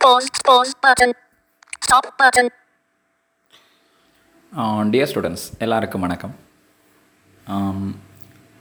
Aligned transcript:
Pause. 0.00 0.30
Pause 0.42 0.74
button. 0.76 1.14
Stop 1.84 2.18
button. 2.18 2.50
Uh, 4.52 4.82
dear 4.92 5.10
students 5.10 5.62
எல்லாருக்கும் 5.64 6.00
வணக்கம் 6.00 6.34
um, 7.46 7.94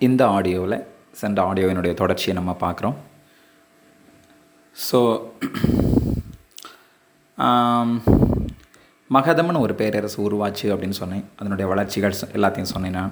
இந்த 0.02 0.28
ஆடியோவில் 0.28 0.86
சென்ற 1.14 1.44
ஆடியோவினுடைய 1.44 1.94
தொடர்ச்சியை 1.94 2.38
நம்ம 2.38 2.58
பார்க்குறோம் 2.62 2.96
ஸோ 4.76 5.00
um, 7.48 8.02
மகதம்னு 9.10 9.60
ஒரு 9.60 9.76
பேரரசு 9.76 10.28
உருவாச்சு 10.28 10.74
அப்படின்னு 10.74 11.02
சொன்னேன் 11.02 11.26
அதனுடைய 11.38 11.74
வளர்ச்சிகள் 11.74 12.16
எல்லாத்தையும் 12.38 12.74
சொன்னேன்னா 12.76 13.10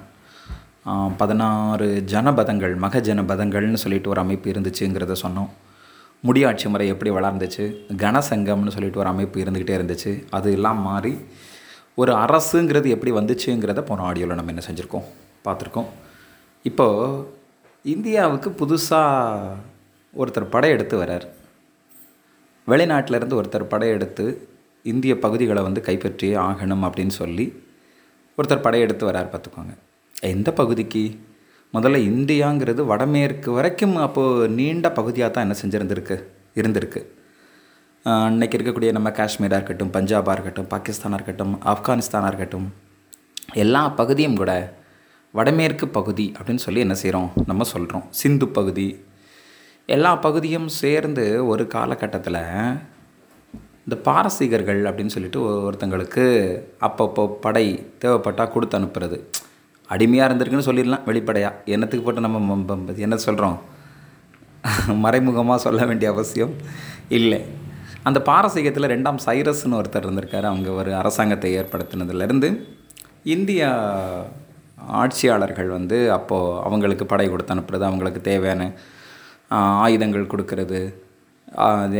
um, 0.86 1.16
பதினாறு 1.22 2.04
ஜனபதங்கள் 2.14 2.78
மக 2.78 3.00
ஜனபதங்கள்னு 3.08 3.84
சொல்லிட்டு 3.84 4.14
ஒரு 4.14 4.20
அமைப்பு 4.20 4.54
இருந்துச்சுங்கிறத 4.54 5.16
சொன்னோம் 5.24 5.50
முடியாட்சி 6.24 6.68
முறை 6.68 6.86
எப்படி 6.86 7.10
வளர்ந்துச்சு? 7.10 7.64
கனசங்கம்னு 7.96 8.68
சொல்லிட்டு 8.68 8.98
ஒரு 8.98 9.08
அமைப்பு 9.08 9.40
இருந்துக்கிட்டே 9.40 9.76
இருந்துச்சு. 9.80 10.24
அது 10.30 10.52
எல்லாம் 10.52 10.80
மாறி 10.80 11.18
ஒரு 11.94 12.12
அரசுங்கிறது 12.12 12.86
எப்படி 12.86 13.12
வந்துச்சுங்கிறத 13.12 13.80
போன 13.80 14.02
ஆடியோவில் 14.02 14.34
நம்ம 14.34 14.52
என்ன 14.52 14.62
செஞ்சுருக்கோம்? 14.70 15.04
பார்த்துருக்கோம். 15.44 15.86
இப்போது 16.62 17.30
இந்தியாவுக்கு 17.82 18.50
புதுசாக 18.50 19.52
ஒருத்தர் 20.18 20.50
படையெடுத்து 20.50 21.02
வரார் 21.02 21.26
வெளிநாட்டிலேருந்து 22.66 23.40
ஒருத்தர் 23.40 23.64
படையெடுத்து 23.64 24.48
இந்திய 24.82 25.18
பகுதிகளை 25.18 25.62
வந்து 25.62 25.82
கைப்பற்றியே 25.86 26.34
ஆகணும் 26.48 26.84
அப்படின்னு 26.88 27.08
சொல்லி 27.08 27.62
ஒருத்தர் 28.38 28.60
படையெடுத்து 28.60 29.10
வரார் 29.10 29.30
பார்த்துக்கோங்க. 29.34 29.74
எந்த 30.20 30.52
பகுதிக்கு? 30.52 31.18
முதல்ல 31.72 31.96
இந்தியாங்கிறது 32.10 32.86
வடமேற்கு 32.86 33.52
வரைக்கும் 33.52 33.96
அப்போது 33.96 34.48
நீண்ட 34.48 34.92
பகுதியாக 34.92 35.32
தான் 35.32 35.44
என்ன 35.44 35.56
செஞ்சுருந்துருக்கு 35.62 36.24
இருந்திருக்கு. 36.54 37.00
ஆஹ் 38.04 38.24
அன்னைக்கு 38.24 38.58
இருக்கக்கூடிய 38.58 38.92
நம்ம 38.92 39.10
காஷ்மீராக 39.10 39.58
இருக்கட்டும் 39.58 39.92
பஞ்சாபாக 39.92 40.32
இருக்கட்டும் 40.32 40.68
பாகிஸ்தானாக 40.70 41.12
இருக்கட்டும் 41.12 41.60
ஆப்கானிஸ்தானாக 41.64 42.26
இருக்கட்டும் 42.26 42.74
எல்லா 43.54 43.88
பகுதியும் 43.88 44.36
கூட 44.36 44.76
வடமேற்கு 45.32 45.88
பகுதி 45.88 46.32
அப்படின்னு 46.38 46.64
சொல்லி 46.66 46.80
என்ன 46.80 46.94
செய்கிறோம் 46.94 47.32
நம்ம 47.46 47.64
சொல்கிறோம் 47.64 48.04
சிந்து 48.10 48.48
பகுதி. 48.48 49.04
எல்லா 49.86 50.16
பகுதியும் 50.16 50.68
சேர்ந்து 50.68 51.46
ஒரு 51.46 51.66
காலகட்டத்தில் 51.66 52.40
இந்த 53.88 54.10
பாரசீகர்கள் 54.10 54.80
அப்படின்னு 54.84 55.06
சொல்லிட்டு 55.06 55.70
ஒருத்தங்களுக்கு 55.70 56.26
அப்பப்போ 56.80 57.34
படை 57.40 57.92
தேவைப்பட்டால் 57.98 58.52
கொடுத்து 58.52 58.78
அனுப்புறது. 58.78 59.18
அடிமையாக 59.88 60.28
இருந்திருக்குன்னு 60.28 60.68
சொல்லிடலாம் 60.70 61.06
வெளிப்படையாக 61.10 61.72
என்னத்துக்கு 61.74 62.06
போட்டு 62.06 62.26
நம்ம 62.26 62.94
என்ன 63.06 63.18
சொல்கிறோம் 63.28 63.58
மறைமுகமாக 65.04 65.60
சொல்ல 65.64 65.80
வேண்டிய 65.88 66.08
அவசியம் 66.12 66.52
இல்லை. 67.18 67.38
அந்த 68.08 68.18
பாரசீகத்தில் 68.28 68.90
ரெண்டாம் 68.94 69.20
சைரஸ்னு 69.26 69.78
ஒருத்தர் 69.80 70.06
இருந்திருக்கார். 70.06 70.48
அவங்க 70.50 70.68
ஒரு 70.80 70.90
அரசாங்கத்தை 71.00 71.50
ஏற்படுத்தினதுலேருந்து 71.60 72.48
இந்தியா 73.34 73.70
ஆட்சியாளர்கள் 75.02 75.70
வந்து 75.78 75.98
அப்போது 76.16 76.60
அவங்களுக்கு 76.66 77.04
படை 77.12 77.26
கொடுத்து 77.30 77.54
அனுப்புறது 77.54 77.84
அவங்களுக்கு 77.90 78.20
தேவையான 78.30 78.62
ஆயுதங்கள் 79.84 80.30
கொடுக்கறது 80.32 80.80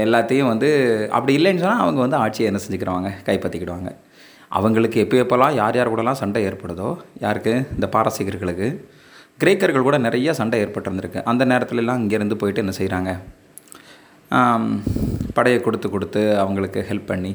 எல்லாத்தையும் 0.05 0.51
வந்து 0.53 0.69
அப்படி 1.17 1.33
இல்லைன்னு 1.39 1.63
சொன்னால் 1.65 1.85
அவங்க 1.85 2.01
வந்து 2.05 2.21
ஆட்சியை 2.25 2.47
என்ன 2.51 2.61
செஞ்சுக்கிறவாங்க? 2.65 3.11
கைப்பற்றிக்கிடுவாங்க. 3.29 3.91
அவங்களுக்கு 4.57 4.99
எப்போ 5.05 5.17
எப்போல்லாம் 5.23 5.57
யார் 5.61 5.77
யார் 5.79 5.91
கூடலாம் 5.93 6.21
சண்டை 6.21 6.41
ஏற்படுதோ 6.49 6.91
யாருக்கு? 7.25 7.53
இந்த 7.75 7.87
பாரசீகர்களுக்கு. 7.95 8.69
கிரேக்கர்கள் 9.43 9.87
கூட 9.89 9.97
நிறைய 10.07 10.33
சண்டை 10.39 10.59
ஏற்பட்டிருந்திருக்கு. 10.65 11.21
அந்த 11.31 11.43
நேரத்துலலாம் 11.53 12.01
இங்கேருந்து 12.05 12.41
போயிட்டு 12.43 12.63
என்ன 12.65 12.75
செய்கிறாங்க 12.81 13.13
படையை 15.37 15.59
கொடுத்து 15.67 15.89
கொடுத்து 15.91 16.23
அவங்களுக்கு 16.43 16.81
ஹெல்ப் 16.89 17.11
பண்ணி 17.11 17.33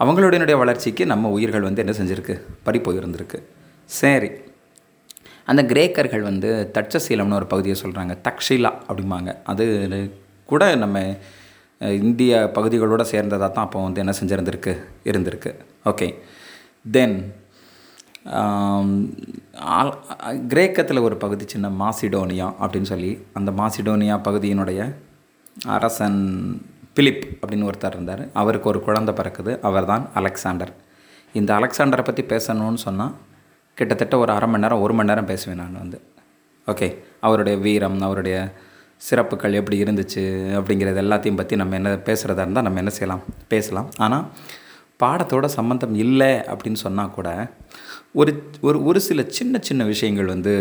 அவங்களுடைய 0.00 0.56
வளர்ச்சிக்கு 0.62 1.04
நம்ம 1.12 1.28
உயிர்கள் 1.36 1.66
வந்து 1.66 1.82
என்ன 1.84 1.94
செஞ்சுருக்கு? 1.98 2.34
பறி 2.66 2.78
போயிருந்திருக்கு. 2.78 3.38
சரி. 3.98 4.30
அந்த 5.50 5.62
கிரேக்கர்கள் 5.70 6.24
வந்து 6.30 6.50
தட்சசீலம்னு 6.76 7.38
ஒரு 7.40 7.46
பகுதியை 7.52 7.76
சொல்கிறாங்க 7.82 8.14
தக்ஷிலா 8.26 8.70
அப்படிம்பாங்க. 8.88 9.30
அது 9.52 9.64
கூட 10.52 10.62
நம்ம 10.82 10.98
இந்திய 12.00 12.32
பகுதிகளோடு 12.56 13.06
சேர்ந்ததாக 13.12 13.50
தான் 13.56 13.66
அப்போ 13.66 13.78
வந்து 13.86 14.02
என்ன 14.04 14.14
செஞ்சிருந்திருக்கு? 14.20 14.74
இருந்திருக்கு. 15.10 15.52
ஓகே 15.84 16.08
தென் 16.96 17.16
um, 18.38 18.90
கிரேக்கத்தில் 20.52 21.04
ஒரு 21.06 21.16
பகுதி 21.16 21.44
சின்ன 21.52 21.68
மாசிடோனியா 21.80 22.46
அப்படின்னு 22.62 22.88
சொல்லி 22.92 23.10
அந்த 23.38 23.50
மாசிடோனியா 23.60 24.16
பகுதியினுடைய 24.28 24.80
அரசன் 25.76 26.20
பிலிப் 26.96 27.24
அப்படின்னு 27.40 27.68
ஒருத்தர் 27.70 27.96
இருந்தார். 27.96 28.22
அவருக்கு 28.40 28.70
ஒரு 28.72 28.80
குழந்தை 28.86 29.12
பிறக்குது. 29.18 29.52
அவர்தான் 29.68 30.04
அலெக்சாண்டர். 30.20 30.72
இந்த 31.34 31.50
அலெக்சாண்டரை 31.58 32.04
பற்றி 32.04 32.22
பேசணும்னு 32.32 32.80
சொன்னால் 32.86 33.14
கிட்டத்தட்ட 33.78 34.14
ஒரு 34.18 34.30
அரை 34.36 34.48
மணி 34.48 34.64
நேரம் 34.64 34.82
ஒரு 34.84 34.94
மணி 34.94 35.10
நேரம் 35.10 35.30
பேசுவேன் 35.32 35.60
நான் 35.62 35.80
வந்து. 35.82 35.98
ஓகே 36.66 36.88
அவருடைய 37.26 37.56
வீரம் 37.66 38.00
அவருடைய 38.08 38.36
சிறப்புகள் 39.02 39.58
எப்படி 39.60 39.76
இருந்துச்சு 39.84 40.24
அப்படிங்கிறது 40.58 41.00
எல்லாத்தையும் 41.04 41.38
பற்றி 41.40 41.54
நம்ம 41.56 41.76
என்ன 41.80 41.92
பேசுகிறதா 42.08 42.44
இருந்தால் 42.44 42.66
நம்ம 42.66 42.80
என்ன 42.82 42.92
செய்யலாம்? 42.98 43.22
பேசலாம். 43.52 43.88
ஆனால் 44.04 44.26
பாடத்தோட 45.02 45.46
சம்மந்தம் 45.58 45.94
இல்லை 46.04 46.32
அப்படின்னு 46.52 46.80
சொன்னால் 46.86 47.14
கூட 47.16 47.28
ஒரு 48.20 48.32
ஒரு 48.68 48.78
ஒரு 48.88 49.00
சில 49.08 49.20
சின்ன 49.38 49.60
சின்ன 49.68 49.82
விஷயங்கள் 49.92 50.32
வந்து 50.34 50.54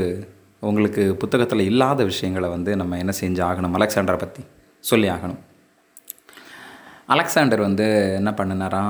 உங்களுக்கு 0.69 1.03
புத்தகத்தில் 1.21 1.67
இல்லாத 1.69 2.01
விஷயங்களை 2.11 2.47
வந்து 2.55 2.71
நம்ம 2.81 2.97
என்ன 3.03 3.13
செஞ்சு 3.21 3.41
ஆகணும்? 3.49 3.75
அலெக்சாண்டரை 3.77 4.19
பற்றி 4.23 4.43
சொல்லி 4.83 5.07
ஆகணும். 5.15 5.39
அலெக்சாண்டர் 7.13 7.63
வந்து 7.67 7.87
என்ன 8.19 8.31
பண்ணினாரா 8.39 8.83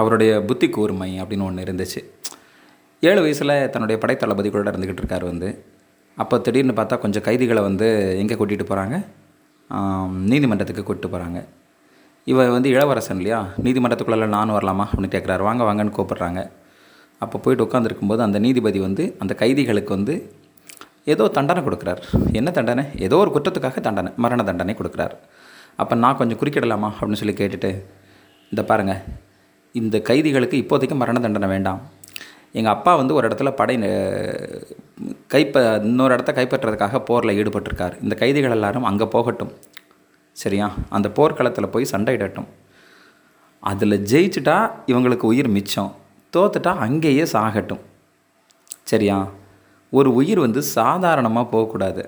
அவருடைய 0.00 0.32
புத்தி 0.48 0.66
கூர்மை 0.76 1.10
அப்படின்னு 1.22 1.46
ஒன்று 1.48 1.64
இருந்துச்சு. 1.66 2.00
ஏழு 3.02 3.20
வயசில் 3.24 3.54
தன்னுடைய 3.74 3.96
படைத்தளபதி 4.02 4.48
கூட 4.50 4.70
இருந்துக்கிட்டு 4.72 5.02
இருக்கார் 5.04 5.30
வந்து. 5.30 5.48
அப்போ 6.16 6.36
திடீர்னு 6.46 6.74
பார்த்தா 6.78 6.96
கொஞ்சம் 7.04 7.26
கைதிகளை 7.28 7.62
வந்து 7.68 7.88
எங்கே 8.22 8.36
கூட்டிகிட்டு 8.40 8.66
போகிறாங்க 8.70 8.96
நீதிமன்றத்துக்கு 10.30 10.82
கூட்டிட்டு 10.86 11.12
போகிறாங்க 11.14 11.40
இவ 12.24 12.48
வந்து 12.48 12.68
இளவரசன் 12.68 13.16
இல்லையா? 13.16 13.38
நீதிமன்றத்துக்குள்ளே 13.62 14.26
நானும் 14.26 14.56
வரலாமா? 14.58 14.84
அப்படின்னு 14.88 15.14
கேட்குறாரு 15.14 15.42
வாங்க 15.42 15.62
வாங்கன்னு 15.64 15.96
கூப்பிட்றாங்க. 15.98 16.40
அப்போ 17.18 17.38
போயிட்டு 17.38 17.64
உட்காந்துருக்கும்போது 17.64 18.22
அந்த 18.26 18.38
நீதிபதி 18.38 18.78
வந்து 18.80 19.16
அந்த 19.18 19.34
கைதிகளுக்கு 19.34 19.92
வந்து 19.94 20.14
ஏதோ 21.04 21.28
தண்டனை 21.28 21.62
கொடுக்குறார். 21.64 22.02
என்ன 22.32 22.50
தண்டனை? 22.50 22.84
ஏதோ 22.98 23.16
ஒரு 23.16 23.30
குற்றத்துக்காக 23.34 23.80
தண்டனை 23.80 24.12
மரண 24.16 24.42
தண்டனை 24.42 24.74
கொடுக்குறார். 24.78 25.14
அப்போ 25.76 25.94
நான் 25.94 26.16
கொஞ்சம் 26.16 26.38
குறுக்கிடலாமா? 26.38 26.90
அப்படின்னு 27.00 27.20
சொல்லி 27.22 27.34
கேட்டுட்டு 27.40 27.70
இந்த 28.50 28.64
பாருங்கள் 28.70 29.02
இந்த 29.72 29.98
கைதிகளுக்கு 29.98 30.56
இப்போதைக்கு 30.62 30.94
மரண 30.94 31.20
தண்டனை 31.20 31.48
வேண்டாம். 31.48 31.82
எங்கள் 32.52 32.72
அப்பா 32.72 32.96
வந்து 32.96 33.14
ஒரு 33.14 33.28
இடத்துல 33.28 33.50
படை 33.50 33.76
கைப்ப 35.34 35.82
இன்னொரு 35.82 36.12
இடத்த 36.12 36.32
கைப்பற்றுறதுக்காக 36.32 36.98
போரில் 37.04 37.38
ஈடுபட்டிருக்கார். 37.40 37.94
இந்த 38.02 38.14
கைதிகள் 38.14 38.50
எல்லாரும் 38.50 38.84
அங்கே 38.84 39.04
போகட்டும். 39.04 39.52
சரியா? 40.32 40.74
அந்த 40.88 41.10
போர்க்களத்தில் 41.10 41.68
போய் 41.68 41.92
சண்டையிடட்டும் 41.92 42.48
அதில் 43.60 44.04
ஜெயிச்சுட்டா 44.12 44.56
இவங்களுக்கு 44.86 45.28
உயிர் 45.30 45.48
மிச்சம். 45.48 45.94
தோத்துட்டா 46.36 46.72
அங்கேயே 46.86 47.22
சாகட்டும். 47.22 47.80
சரியா? 48.82 49.28
ஒரு 49.90 50.14
உயிர் 50.14 50.38
வந்து 50.38 50.62
சாதாரணமாக 50.62 51.48
போகக்கூடாது. 51.48 52.04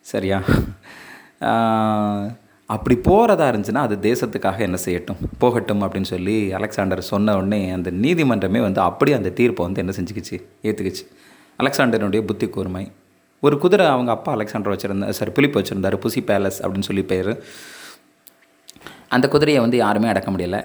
சரியா? 0.00 0.42
அப்படி 2.66 2.96
போகிறதா 2.96 3.48
இருந்துச்சுன்னா 3.48 3.82
அது 3.86 3.96
தேசத்துக்காக 4.02 4.58
என்ன 4.58 4.78
செய்யட்டும்? 4.84 5.20
போகட்டும் 5.38 5.82
அப்படின்னு 5.82 6.10
சொல்லி 6.14 6.52
அலெக்சாண்டர் 6.52 7.02
சொன்ன 7.02 7.36
உடனே 7.36 7.70
அந்த 7.70 7.90
நீதிமன்றமே 7.90 8.60
வந்து 8.60 8.80
அப்படியே 8.80 9.16
அந்த 9.16 9.30
தீர்ப்பை 9.30 9.66
வந்து 9.66 9.82
என்ன 9.84 9.94
செஞ்சுக்கிச்சு? 9.98 10.36
ஏற்றுக்குச்சு 10.62 11.04
அலெக்சாண்டருடைய 11.58 12.22
புத்தி 12.26 12.48
கூர்மை. 12.48 12.92
ஒரு 13.46 13.56
குதிரை 13.62 13.86
அவங்க 13.92 14.10
அப்பா 14.16 14.30
அலெக்சாண்டர் 14.36 14.72
வச்சுருந்தார் 14.72 15.16
சார் 15.18 15.36
பிலிப் 15.36 15.56
வச்சுருந்தாரு 15.58 15.96
புசி 16.04 16.20
பேலஸ் 16.30 16.58
அப்படின்னு 16.62 16.88
சொல்லி 16.88 17.04
பேர். 17.12 17.32
அந்த 19.14 19.26
குதிரையை 19.34 19.60
வந்து 19.64 19.78
யாருமே 19.84 20.08
அடக்க 20.12 20.28
முடியல. 20.30 20.58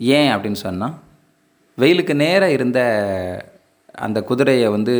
ஏன் 0.00 0.30
அப்படின்னு 0.34 0.60
சொன்னால் 0.66 0.94
வெயிலுக்கு 1.78 2.14
நேராக 2.22 2.56
இருந்த 2.58 2.78
அந்த 4.06 4.18
குதிரையை 4.28 4.68
வந்து 4.76 4.94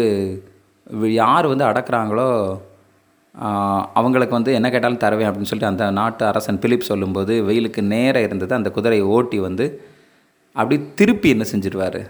யார் 1.23 1.47
வந்து 1.53 1.65
அடக்குறாங்களோ 1.71 2.29
அவங்களுக்கு 3.99 4.37
வந்து 4.39 4.53
என்ன 4.59 4.69
கேட்டாலும் 4.71 5.03
தருவேன் 5.03 5.29
அப்படின்னு 5.29 5.51
சொல்லிட்டு 5.51 5.73
அந்த 5.73 5.85
நாட்டு 5.99 6.25
அரசன் 6.31 6.61
பிலிப் 6.63 6.89
சொல்லும்போது 6.91 7.35
வெயிலுக்கு 7.49 7.83
நேராக 7.95 8.27
இருந்தது 8.29 8.55
அந்த 8.59 8.71
குதிரையை 8.77 9.07
ஓட்டி 9.17 9.39
வந்து 9.47 9.67
அப்படி 10.57 10.77
திருப்பி 10.99 11.29
என்ன 11.35 11.45
செஞ்சிருவார்? 11.53 12.01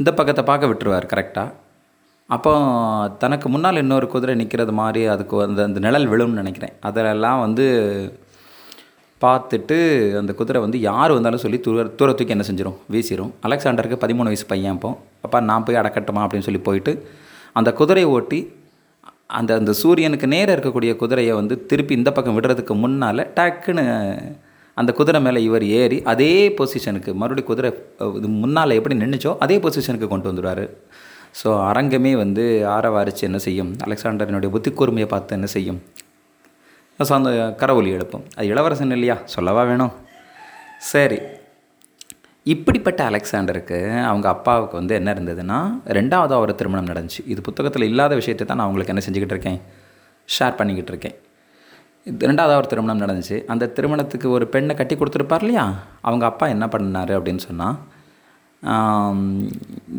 இந்த 0.00 0.10
பக்கத்தை 0.18 0.42
பார்க்க 0.50 0.70
விட்டுருவார் 0.70 1.10
கரெக்டாக 1.12 1.50
அப்போ 2.30 2.52
தனக்கு 3.22 3.46
முன்னால் 3.48 3.80
இன்னொரு 3.80 4.06
குதிரை 4.12 4.34
நிற்கிறது 4.40 4.72
மாதிரி 4.80 5.00
அதுக்கு 5.14 5.42
அந்த 5.46 5.60
அந்த 5.68 5.80
நிழல் 5.86 6.06
விழும்னு 6.12 6.40
நினைக்கிறேன். 6.42 6.72
அதிலெல்லாம் 6.88 7.40
வந்து 7.46 7.66
பார்த்துட்டு 9.24 9.76
அந்த 10.20 10.32
குதிரை 10.38 10.60
வந்து 10.62 10.78
யார் 10.80 11.14
வந்தாலும் 11.16 11.42
சொல்லி 11.44 11.58
தூர 11.66 11.84
தூர 11.98 12.08
தூக்கி 12.12 12.34
என்ன 12.36 12.46
செஞ்சிடும் 12.48 12.78
வீசிடும் 12.94 13.30
அலெக்சாண்டருக்கு 13.48 13.98
பதிமூணு 14.04 14.30
வயசு 14.32 14.46
பையன் 14.52 14.76
இப்போ 14.78 14.90
அப்பா 15.26 15.38
நான் 15.50 15.66
போய் 15.66 15.80
அடக்கட்டுமா 15.82 16.22
அப்படின்னு 16.24 16.46
சொல்லி 16.48 16.62
போயிட்டு 16.68 16.92
அந்த 17.60 17.70
குதிரையை 17.80 18.08
ஓட்டி 18.16 18.40
அந்த 19.38 19.50
அந்த 19.60 19.72
சூரியனுக்கு 19.82 20.26
நேராக 20.34 20.54
இருக்கக்கூடிய 20.56 20.92
குதிரையை 21.02 21.34
வந்து 21.40 21.54
திருப்பி 21.66 21.94
இந்த 22.00 22.10
பக்கம் 22.12 22.36
விடுறதுக்கு 22.38 22.74
முன்னால் 22.84 23.22
டக்குன்னு 23.38 23.84
அந்த 24.76 24.90
குதிரை 24.98 25.18
மேலே 25.22 25.40
இவர் 25.48 25.64
ஏறி 25.80 25.98
அதே 26.12 26.32
பொசிஷனுக்கு 26.58 27.10
மறுபடியும் 27.20 27.50
குதிரை 27.50 27.70
இது 28.18 28.28
முன்னால் 28.42 28.76
எப்படி 28.78 28.94
நின்றுச்சோ 29.02 29.32
அதே 29.44 29.56
பொசிஷனுக்கு 29.58 30.08
கொண்டு 30.12 30.28
வந்துடுவார். 30.32 30.64
ஸோ 31.40 31.48
அரங்கமே 31.70 32.12
வந்து 32.22 32.42
ஆரவாரித்து 32.76 33.22
என்ன 33.28 33.38
செய்யும்? 33.46 33.70
அலெக்சாண்டரினுடைய 33.86 34.50
புத்தி 34.56 34.70
கூர்மையை 34.70 35.08
பார்த்து 35.14 35.36
என்ன 35.38 35.48
செய்யும்? 35.56 35.80
ஸோ 37.06 37.12
அந்த 37.18 37.30
கரவொலி 37.60 37.90
எழுப்பும். 37.96 38.24
அது 38.36 38.46
இளவரசன் 38.52 38.96
இல்லையா? 38.96 39.16
சொல்லவா 39.34 39.62
வேணும்? 39.70 39.94
சரி. 40.92 41.18
இப்படிப்பட்ட 42.52 43.00
அலெக்சாண்டருக்கு 43.10 43.78
அவங்க 44.08 44.26
அப்பாவுக்கு 44.34 44.74
வந்து 44.80 44.94
என்ன 45.00 45.10
இருந்ததுன்னா 45.14 45.58
ரெண்டாவது 45.98 46.34
ஒரு 46.44 46.54
திருமணம் 46.60 46.90
நடந்துச்சு. 46.90 47.22
இது 47.32 47.40
புத்தகத்தில் 47.48 47.88
இல்லாத 47.90 48.14
விஷயத்தை 48.20 48.46
தான் 48.46 48.58
நான் 48.60 48.68
உங்களுக்கு 48.70 48.92
என்ன 48.94 49.04
செஞ்சுக்கிட்டு 49.06 49.36
இருக்கேன்? 49.36 49.60
ஷேர் 50.28 50.58
பண்ணிக்கிட்டு 50.58 50.92
இருக்கேன். 50.94 51.16
இது 52.06 52.28
ரெண்டாவது 52.30 52.56
ஒரு 52.60 52.68
திருமணம் 52.72 53.02
நடந்துச்சு. 53.04 53.36
அந்த 53.52 53.70
திருமணத்துக்கு 53.76 54.28
ஒரு 54.30 54.46
பெண்ணை 54.54 54.74
கட்டி 54.80 54.94
கொடுத்துருப்பார் 54.94 55.44
இல்லையா? 55.44 55.64
அவங்க 56.08 56.24
அப்பா 56.30 56.46
என்ன 56.54 56.66
பண்ணார் 56.74 57.12
அப்படின்னு 57.18 57.44
சொன்னால் 57.48 57.76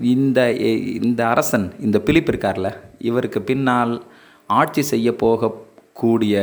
இந்த 0.01 0.51
இந்த 0.53 1.27
அரசன் 1.27 1.71
இந்த 1.79 1.99
பிலிப் 1.99 2.29
இருக்கார்ல 2.31 2.75
இவருக்கு 2.99 3.41
பின்னால் 3.41 4.03
ஆட்சி 4.45 4.81
செய்ய 4.81 5.11
போகக்கூடிய 5.11 6.35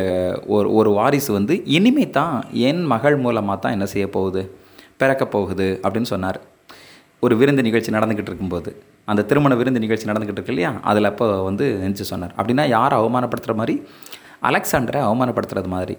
ஒரு 0.46 0.72
ஒரு 0.74 0.90
வாரிசு 0.90 1.32
வந்து 1.32 1.64
இனிமே 1.64 2.10
தான் 2.10 2.44
என் 2.52 2.84
மகள் 2.84 3.16
மூலமாக 3.16 3.58
தான் 3.58 3.72
என்ன 3.72 3.86
செய்ய 3.86 4.10
போகுது? 4.10 4.56
பிறக்க 4.96 5.26
போகுது 5.26 5.80
அப்படின்னு 5.82 6.02
சொன்னார். 6.02 6.40
ஒரு 7.20 7.36
விருந்து 7.36 7.62
நிகழ்ச்சி 7.62 7.92
நடந்துக்கிட்டு 7.92 8.30
இருக்கும்போது. 8.32 8.82
அந்த 9.04 9.22
திருமண 9.22 9.54
விருந்து 9.54 9.80
நிகழ்ச்சி 9.80 10.06
நடந்துக்கிட்டு 10.06 10.40
இருக்கு 10.40 10.52
இல்லையா? 10.52 10.80
அதில் 10.82 11.04
அப்போ 11.04 11.42
வந்து 11.42 11.78
நினச்சி 11.82 12.00
சொன்னார். 12.00 12.34
அப்படின்னா 12.38 12.68
யாரை 12.68 12.98
அவமானப்படுத்துகிற 12.98 13.54
மாதிரி? 13.54 13.82
அலெக்சாண்டரை 14.42 15.00
அவமானப்படுத்துறது 15.00 15.66
மாதிரி. 15.66 15.98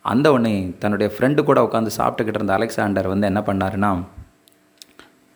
அந்த 0.00 0.32
உடனே 0.32 0.74
தன்னுடைய 0.78 1.12
ஃப்ரெண்டு 1.18 1.44
கூட 1.44 1.62
உட்காந்து 1.62 1.90
சாப்பிட்டுக்கிட்டு 1.98 2.34
இருந்த 2.34 2.52
அலெக்சாண்டர் 2.52 3.08
வந்து 3.08 3.26
என்ன 3.26 3.40
பண்ணாருன்னா 3.40 3.92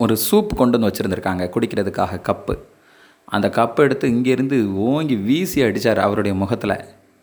ஒரு 0.03 0.13
சூப் 0.25 0.51
கொண்டு 0.59 0.75
வந்து 0.77 0.87
வச்சுருந்துருக்காங்க 0.87 1.45
குடிக்கிறதுக்காக 1.53 2.19
கப்பு. 2.27 2.53
அந்த 3.27 3.47
கப்பை 3.57 3.81
எடுத்து 3.85 4.05
இங்கேருந்து 4.09 4.57
ஓங்கி 4.89 5.15
வீசி 5.25 5.59
அடித்தார் 5.65 5.99
அவருடைய 6.05 6.33
முகத்தில். 6.41 6.75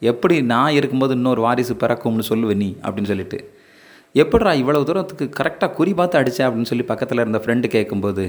எப்படி 0.02 0.36
நான் 0.52 0.76
இருக்கும்போது 0.78 1.14
இன்னொரு 1.18 1.40
வாரிசு 1.46 1.74
பிறக்கும்னு 1.74 2.26
சொல்லுவ 2.30 2.54
நீ? 2.62 2.68
அப்படின்னு 2.82 3.10
சொல்லிட்டு. 3.12 3.38
எப்படிரா 4.14 4.52
இவ்வளோ 4.62 4.82
தூரத்துக்கு 4.88 5.26
கரெக்டாக 5.38 5.70
குறி 5.78 5.92
பார்த்து 6.00 6.18
அடித்தேன் 6.20 6.46
அப்படின்னு 6.48 6.70
சொல்லி 6.70 6.84
பக்கத்தில் 6.90 7.22
இருந்த 7.22 7.40
ஃப்ரெண்டு 7.44 7.66
கேட்கும்போது 7.76 8.24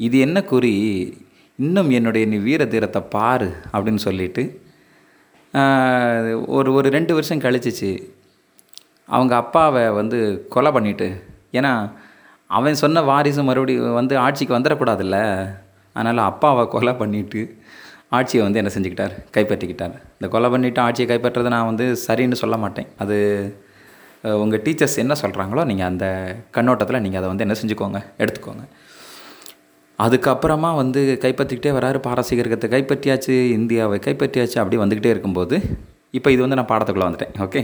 இது 0.00 0.16
என்ன 0.26 0.38
குறி? 0.52 0.72
இன்னும் 1.58 1.90
என்னுடைய 1.98 2.24
நீ 2.32 2.36
வீர 2.46 2.62
தீரத்தை 2.72 3.02
பாரு 3.16 3.48
அப்படின்னு 3.72 4.02
சொல்லிட்டு 4.06 4.42
ஒரு 6.56 6.70
ஒரு 6.78 6.88
ரெண்டு 6.96 7.12
வருஷம் 7.16 7.44
கழிச்சிச்சு. 7.44 7.90
அவங்க 9.08 9.34
அப்பாவை 9.42 9.84
வந்து 10.00 10.18
கொலை 10.54 10.70
பண்ணிவிட்டு 10.72 11.08
ஏன்னா 11.58 11.72
அவன் 12.50 12.80
சொன்ன 12.82 13.02
வாரிசு 13.10 13.42
மறுபடியும் 13.48 13.98
வந்து 14.00 14.14
ஆட்சிக்கு 14.24 14.56
வந்துடக்கூடாதுல்ல. 14.56 15.18
அதனால் 15.96 16.28
அப்பாவை 16.30 16.64
கொலை 16.74 16.92
பண்ணிட்டு 17.02 17.42
ஆட்சியை 18.16 18.42
வந்து 18.44 18.60
என்ன 18.60 18.70
செஞ்சுக்கிட்டார்? 18.74 19.14
கைப்பற்றிக்கிட்டார். 19.34 19.94
இந்த 20.16 20.26
கொலை 20.34 20.48
பண்ணிட்டு 20.54 20.80
ஆட்சியை 20.86 21.06
கைப்பற்றுறது 21.10 21.54
நான் 21.54 21.68
வந்து 21.70 21.86
சரின்னு 22.06 22.40
சொல்ல 22.42 22.56
மாட்டேன். 22.64 22.88
அது 23.02 23.16
உங்கள் 24.42 24.62
டீச்சர்ஸ் 24.66 24.98
என்ன 25.02 25.14
சொல்கிறாங்களோ 25.22 25.62
நீங்கள் 25.70 25.88
அந்த 25.90 26.06
கண்ணோட்டத்தில் 26.56 27.02
நீங்கள் 27.04 27.20
அதை 27.20 27.28
வந்து 27.30 27.44
என்ன 27.46 27.56
செஞ்சுக்கோங்க 27.60 28.00
எடுத்துக்கோங்க. 28.22 28.64
அதுக்கப்புறமா 30.04 30.70
வந்து 30.82 31.00
கைப்பற்றிக்கிட்டே 31.24 31.72
வராரு 31.78 31.98
பாரசீகர்கத்தை. 32.06 32.68
கைப்பற்றியாச்சு 32.74 33.34
இந்தியாவை 33.58 33.98
கைப்பற்றியாச்சு 34.06 34.58
அப்படி 34.62 34.78
வந்துக்கிட்டே 34.82 35.12
இருக்கும்போது 35.14 35.58
இப்போ 36.18 36.28
இது 36.34 36.40
வந்து 36.44 36.58
நான் 36.60 36.70
பாடத்துக்குள்ளே 36.72 37.08
வந்துட்டேன். 37.08 37.34
ஓகே? 37.46 37.62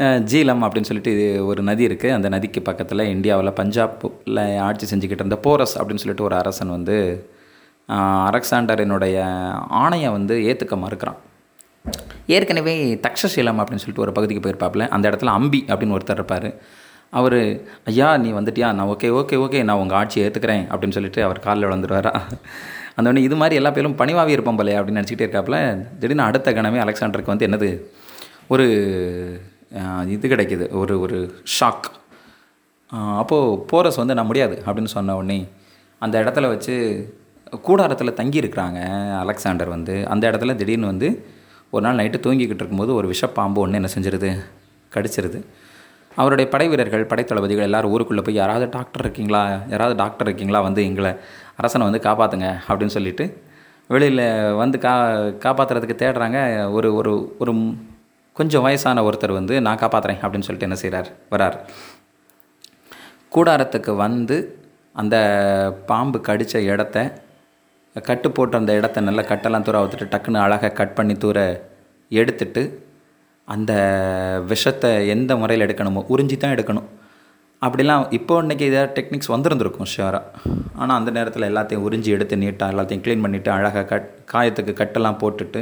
ஜீலம் 0.00 0.62
அப்படின்னு 0.64 0.88
சொல்லிட்டு 0.90 1.12
இது 1.16 1.46
ஒரு 1.46 1.62
நதி 1.62 1.86
இருக்குது 1.86 2.12
அந்த 2.12 2.28
நதிக்கு 2.28 2.62
பக்கத்தில் 2.62 2.98
இந்தியாவில் 2.98 3.50
பஞ்சாபில் 3.50 4.40
ஆட்சி 4.58 4.86
செஞ்சுக்கிட்டு 4.92 5.24
இருந்த 5.24 5.38
போரஸ் 5.46 5.74
அப்படின்னு 5.78 6.02
சொல்லிட்டு 6.04 6.24
ஒரு 6.24 6.36
அரசன் 6.36 6.74
வந்து 6.76 6.96
அலெக்சாண்டரினுடைய 8.28 9.16
ஆணையை 9.82 10.10
வந்து 10.12 10.36
ஏற்றுக்க 10.50 10.76
மறுக்கிறான். 10.84 11.18
ஏற்கனவே 12.26 12.74
தக்ஷசீலம் 12.94 13.60
அப்படின்னு 13.60 13.82
சொல்லிட்டு 13.84 14.04
ஒரு 14.06 14.12
பகுதிக்கு 14.12 14.42
போயிருப்பாப்புல 14.44 14.88
அந்த 14.88 15.04
இடத்துல 15.10 15.34
அம்பி 15.38 15.64
அப்படின்னு 15.68 15.96
ஒருத்தர் 15.98 16.20
இருப்பார். 16.20 16.48
அவர் 17.10 17.38
ஐயா 17.84 18.16
நீ 18.16 18.32
வந்துட்டியா? 18.32 18.68
நான் 18.74 18.90
ஓகே 18.94 19.08
ஓகே 19.20 19.38
ஓகே 19.44 19.64
நான் 19.64 19.80
உங்கள் 19.82 19.98
ஆட்சியை 19.98 20.28
ஏற்றுக்கிறேன் 20.28 20.64
அப்படின்னு 20.72 20.96
சொல்லிட்டு 20.98 21.22
அவர் 21.24 21.44
காலில் 21.46 21.68
விழுந்துருவாரா? 21.68 22.12
அந்த 22.96 23.10
உடனே 23.10 23.22
இது 23.22 23.36
மாதிரி 23.36 23.54
எல்லா 23.60 23.70
பேரும் 23.70 23.98
பணிவாகவே 23.98 24.34
இருப்போம் 24.36 24.56
போலே 24.56 24.76
அப்படின்னு 24.78 25.00
நினச்சிக்கிட்டே 25.00 25.26
இருக்காப்புல. 25.28 25.58
திடீர்னு 25.98 26.28
அடுத்த 26.28 26.52
கணமே 26.52 26.80
அலெக்சாண்டருக்கு 26.84 27.34
வந்து 27.34 27.46
என்னது 27.48 27.70
ஒரு 28.48 28.66
இது 30.14 30.28
கிடைக்கிது. 30.28 30.66
ஒரு 30.80 30.94
ஒரு 31.00 31.18
ஷாக் 31.56 31.88
அப்போது 33.20 33.64
போரஸ் 33.70 34.00
வந்து 34.00 34.14
நான் 34.14 34.30
முடியாது 34.30 34.56
அப்படின்னு 34.66 34.92
சொன்ன 34.96 35.16
உடனே 35.16 35.38
அந்த 36.02 36.16
இடத்துல 36.22 36.48
வச்சு 36.48 36.74
கூடாரத்தில் 37.66 38.18
தங்கி 38.20 38.38
இருக்கிறாங்க 38.40 38.78
அலெக்சாண்டர் 39.22 39.68
வந்து. 39.68 39.94
அந்த 40.08 40.24
இடத்துல 40.30 40.54
திடீர்னு 40.54 40.86
வந்து 40.86 41.08
ஒரு 41.70 41.82
நாள் 41.86 41.98
நைட்டு 42.00 42.18
தூங்கிக்கிட்டு 42.24 42.60
இருக்கும்போது 42.60 42.94
ஒரு 42.94 43.06
விஷப்பாம்பு 43.12 43.60
ஒன்று 43.64 43.78
என்ன 43.80 43.90
செஞ்சிருது? 43.96 44.30
கடிச்சிருது. 44.94 45.38
அவருடைய 46.16 46.46
படை 46.50 46.66
வீரர்கள் 46.68 47.06
படைத்தளபதிகள் 47.06 47.66
எல்லோரும் 47.68 47.90
ஊருக்குள்ளே 47.90 48.22
போய் 48.22 48.34
யாராவது 48.34 48.66
டாக்டர் 48.70 49.02
இருக்கீங்களா? 49.02 49.42
யாராவது 49.68 49.96
டாக்டர் 49.96 50.26
இருக்கீங்களா? 50.26 50.60
வந்து 50.60 50.82
எங்களை 50.84 51.12
அரசனை 51.56 51.84
வந்து 51.90 52.02
காப்பாற்றுங்க 52.08 52.48
அப்படின்னு 52.68 52.94
சொல்லிட்டு 52.96 53.26
வெளியில் 53.88 54.24
வந்து 54.52 54.78
கா 54.78 54.94
காப்பாற்றுறதுக்கு 55.44 55.96
தேடுறாங்க. 56.02 56.38
ஒரு 56.72 56.88
ஒரு 56.94 57.12
ஒரு 57.38 57.52
கொஞ்சம் 58.38 58.64
வயசான 58.66 59.02
ஒருத்தர் 59.08 59.38
வந்து 59.38 59.54
நான் 59.66 59.80
காப்பாற்றுறேன் 59.82 60.20
அப்படின்னு 60.22 60.46
சொல்லிட்டு 60.46 60.68
என்ன 60.68 60.78
செய்கிறார் 60.82 61.08
வரார். 61.32 61.56
கூடாரத்துக்கு 63.34 63.92
வந்து 63.96 64.36
அந்த 65.02 65.16
பாம்பு 65.90 66.20
கடித்த 66.20 66.62
இடத்த 66.72 66.96
கட்டு 67.96 68.28
போட்டு 68.30 68.56
அந்த 68.56 68.72
இடத்த 68.74 69.00
நல்லா 69.08 69.22
கட்டெல்லாம் 69.22 69.66
தூர 69.66 69.78
அவுத்துட்டு 69.80 70.12
டக்குன்னு 70.12 70.44
அழகாக 70.44 70.72
கட் 70.80 70.94
பண்ணி 70.94 71.14
தூர 71.16 71.38
எடுத்துட்டு 72.10 72.62
அந்த 73.48 73.72
விஷத்தை 74.52 74.90
எந்த 75.14 75.36
முறையில் 75.36 75.66
எடுக்கணுமோ 75.66 76.02
உறிஞ்சி 76.14 76.36
தான் 76.36 76.54
எடுக்கணும். 76.56 76.88
அப்படிலாம் 77.62 78.04
இப்போ 78.10 78.34
இன்றைக்கி 78.42 78.64
ஏதாவது 78.70 78.92
டெக்னிக்ஸ் 78.96 79.32
வந்துருந்துருக்கும் 79.32 79.90
ஷியோராக 79.92 80.50
ஆனால் 80.76 80.96
அந்த 80.98 81.10
நேரத்தில் 81.10 81.48
எல்லாத்தையும் 81.50 81.84
உறிஞ்சி 81.88 82.10
எடுத்து 82.16 82.36
நீட்டாக 82.36 82.72
எல்லாத்தையும் 82.74 83.04
க்ளீன் 83.04 83.24
பண்ணிவிட்டு 83.24 83.48
அழகாக 83.48 83.84
கட் 83.92 84.08
காயத்துக்கு 84.32 84.72
கட்டெல்லாம் 84.80 85.20
போட்டுட்டு 85.22 85.60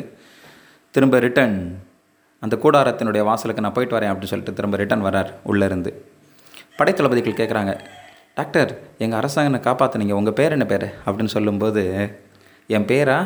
திரும்ப 0.95 1.19
ரிட்டன் 1.19 1.57
அந்த 2.43 2.55
கூடாரத்தினுடைய 2.63 3.23
வாசலுக்கு 3.29 3.65
நான் 3.65 3.75
போயிட்டு 3.77 3.97
வரேன் 3.97 4.11
அப்படின்னு 4.11 4.33
சொல்லிட்டு 4.33 4.57
திரும்ப 4.59 4.77
ரிட்டன் 4.83 5.07
வரார் 5.07 5.31
உள்ளேருந்து. 5.51 5.91
படைத்தளபதிகள் 6.79 7.39
கேட்குறாங்க 7.41 7.73
டாக்டர் 8.39 8.71
எங்கள் 9.03 9.19
அரசாங்கனை 9.21 9.59
காப்பாற்றுனீங்க 9.67 10.15
உங்கள் 10.21 10.37
பேர் 10.39 10.55
என்ன 10.57 10.67
பேர்? 10.73 10.87
அப்படின்னு 11.07 11.33
சொல்லும்போது 11.37 11.83
என் 12.77 12.87
பேரா? 12.93 13.19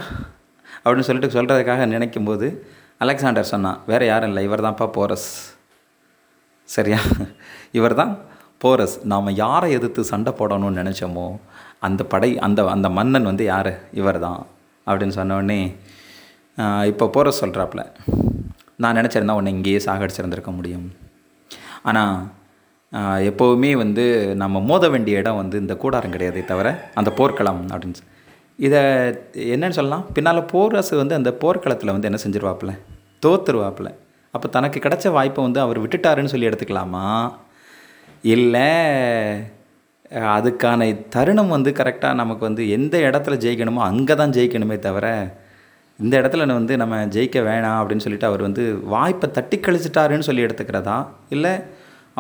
அப்படின்னு 0.84 1.06
சொல்லிட்டு 1.08 1.34
சொல்கிறதுக்காக 1.36 1.86
நினைக்கும் 1.94 2.28
போது 2.28 2.46
அலெக்சாண்டர் 3.04 3.52
சொன்னான் 3.52 3.78
வேறு 3.90 4.06
யாரும் 4.06 4.30
இல்லை 4.30 4.42
இவர் 4.48 4.64
தான்ப்பா 4.66 4.86
போரஸ். 4.96 5.28
சரியா? 6.68 6.98
இவர் 7.78 7.94
தான் 8.00 8.12
போரஸ். 8.64 8.96
நாம் 9.12 9.36
யாரை 9.42 9.68
எதிர்த்து 9.72 10.04
சண்டை 10.12 10.32
போடணும்னு 10.38 10.80
நினச்சோமோ 10.82 11.26
அந்த 11.86 12.02
படை 12.12 12.30
அந்த 12.46 12.60
அந்த 12.74 12.88
மன்னன் 12.98 13.30
வந்து 13.30 13.44
யார்? 13.44 13.72
இவர் 14.00 14.18
தான் 14.26 14.40
அப்படின்னு 14.86 15.16
சொன்னோடனே 15.20 15.60
இப்போ 16.92 17.04
போரஸ் 17.14 17.42
சொல்கிறாப்புல 17.42 17.82
நான் 18.82 18.96
நினச்சிருந்தா 18.98 19.36
உன்னை 19.40 19.52
இங்கேயே 19.56 19.80
சாகடிச்சிருந்திருக்க 19.86 20.52
முடியும். 20.58 20.86
ஆனால் 21.88 22.16
எப்போவுமே 23.30 23.70
வந்து 23.82 24.04
நம்ம 24.42 24.60
மோத 24.70 24.88
வேண்டிய 24.94 25.20
இடம் 25.22 25.40
வந்து 25.42 25.56
இந்த 25.62 25.74
கூடாரம் 25.82 26.14
கிடையாதே 26.14 26.42
தவிர 26.50 26.68
அந்த 27.00 27.10
போர்க்களம் 27.18 27.62
அப்படின்னு 27.72 28.10
இதை 28.58 28.80
என்னன்னு 29.54 29.78
சொல்லலாம்? 29.78 30.04
பின்னால் 30.16 30.48
போரசு 30.52 30.94
வந்து 31.02 31.18
அந்த 31.18 31.30
போர்க்களத்தில் 31.42 31.94
வந்து 31.94 32.08
என்ன 32.10 32.18
செஞ்சிருவாப்புல? 32.24 32.72
தோத்துருவாப்புல. 33.24 33.88
அப்போ 34.34 34.46
தனக்கு 34.56 34.78
கிடைச்ச 34.84 35.06
வாய்ப்பை 35.16 35.42
வந்து 35.46 35.60
அவர் 35.64 35.82
விட்டுட்டாருன்னு 35.84 36.32
சொல்லி 36.32 36.48
எடுத்துக்கலாமா? 36.50 37.06
இல்லை 38.34 38.68
அதுக்கான 40.38 40.80
தருணம் 41.14 41.54
வந்து 41.56 41.70
கரெக்டாக 41.78 42.20
நமக்கு 42.20 42.42
வந்து 42.48 42.62
எந்த 42.76 42.94
இடத்துல 43.08 43.36
ஜெயிக்கணுமோ 43.44 43.82
அங்கே 43.90 44.14
தான் 44.20 44.34
ஜெயிக்கணுமே 44.36 44.76
தவிர 44.86 45.06
இந்த 45.98 46.14
இடத்துல 46.20 46.44
நான் 46.48 46.60
வந்து 46.60 46.74
நம்ம 46.82 46.94
ஜெயிக்க 47.14 47.38
வேணாம் 47.48 47.78
அப்படின்னு 47.80 48.04
சொல்லிட்டு 48.04 48.28
அவர் 48.30 48.42
வந்து 48.46 48.62
வாய்ப்பை 48.94 49.26
தட்டி 49.36 49.56
கழிச்சிட்டாருன்னு 49.66 50.26
சொல்லி 50.28 50.44
எடுத்துக்கிறதா? 50.46 50.96
இல்லை 51.34 51.52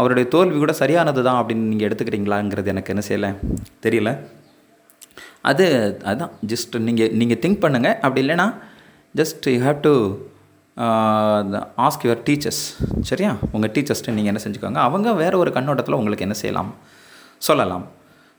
அவருடைய 0.00 0.26
தோல்வி 0.34 0.58
கூட 0.62 0.72
சரியானது 0.82 1.20
தான் 1.28 1.38
அப்படின்னு 1.40 1.70
நீங்கள் 1.72 1.88
எடுத்துக்கிறீங்களாங்கிறது 1.88 2.72
எனக்கு 2.74 2.92
என்ன 2.94 3.02
செய்யலை? 3.08 3.30
தெரியல. 3.86 4.10
அது 5.50 5.64
அதுதான் 6.08 6.32
ஜஸ்ட் 6.52 6.76
நீங்கள் 6.86 7.12
நீங்கள் 7.20 7.40
திங்க் 7.42 7.60
பண்ணுங்கள் 7.64 7.96
அப்படி 8.04 8.22
இல்லைன்னா 8.24 8.46
just 9.20 9.48
you 9.54 9.58
have 9.66 9.80
to 9.88 9.92
ask 11.86 12.06
your 12.06 12.22
teachers 12.28 12.62
சரியா? 13.10 13.32
உங்கள் 13.54 13.72
டீச்சர்ஸ்ட்டு 13.74 14.14
நீங்கள் 14.16 14.32
என்ன 14.32 14.42
செஞ்சுக்கோங்க? 14.46 14.80
அவங்க 14.88 15.08
வேறு 15.22 15.36
ஒரு 15.42 15.50
கண்ணோட்டத்தில் 15.56 15.98
உங்களுக்கு 16.00 16.26
என்ன 16.28 16.38
செய்யலாம்? 16.42 16.70
சொல்லலாம். 17.48 17.84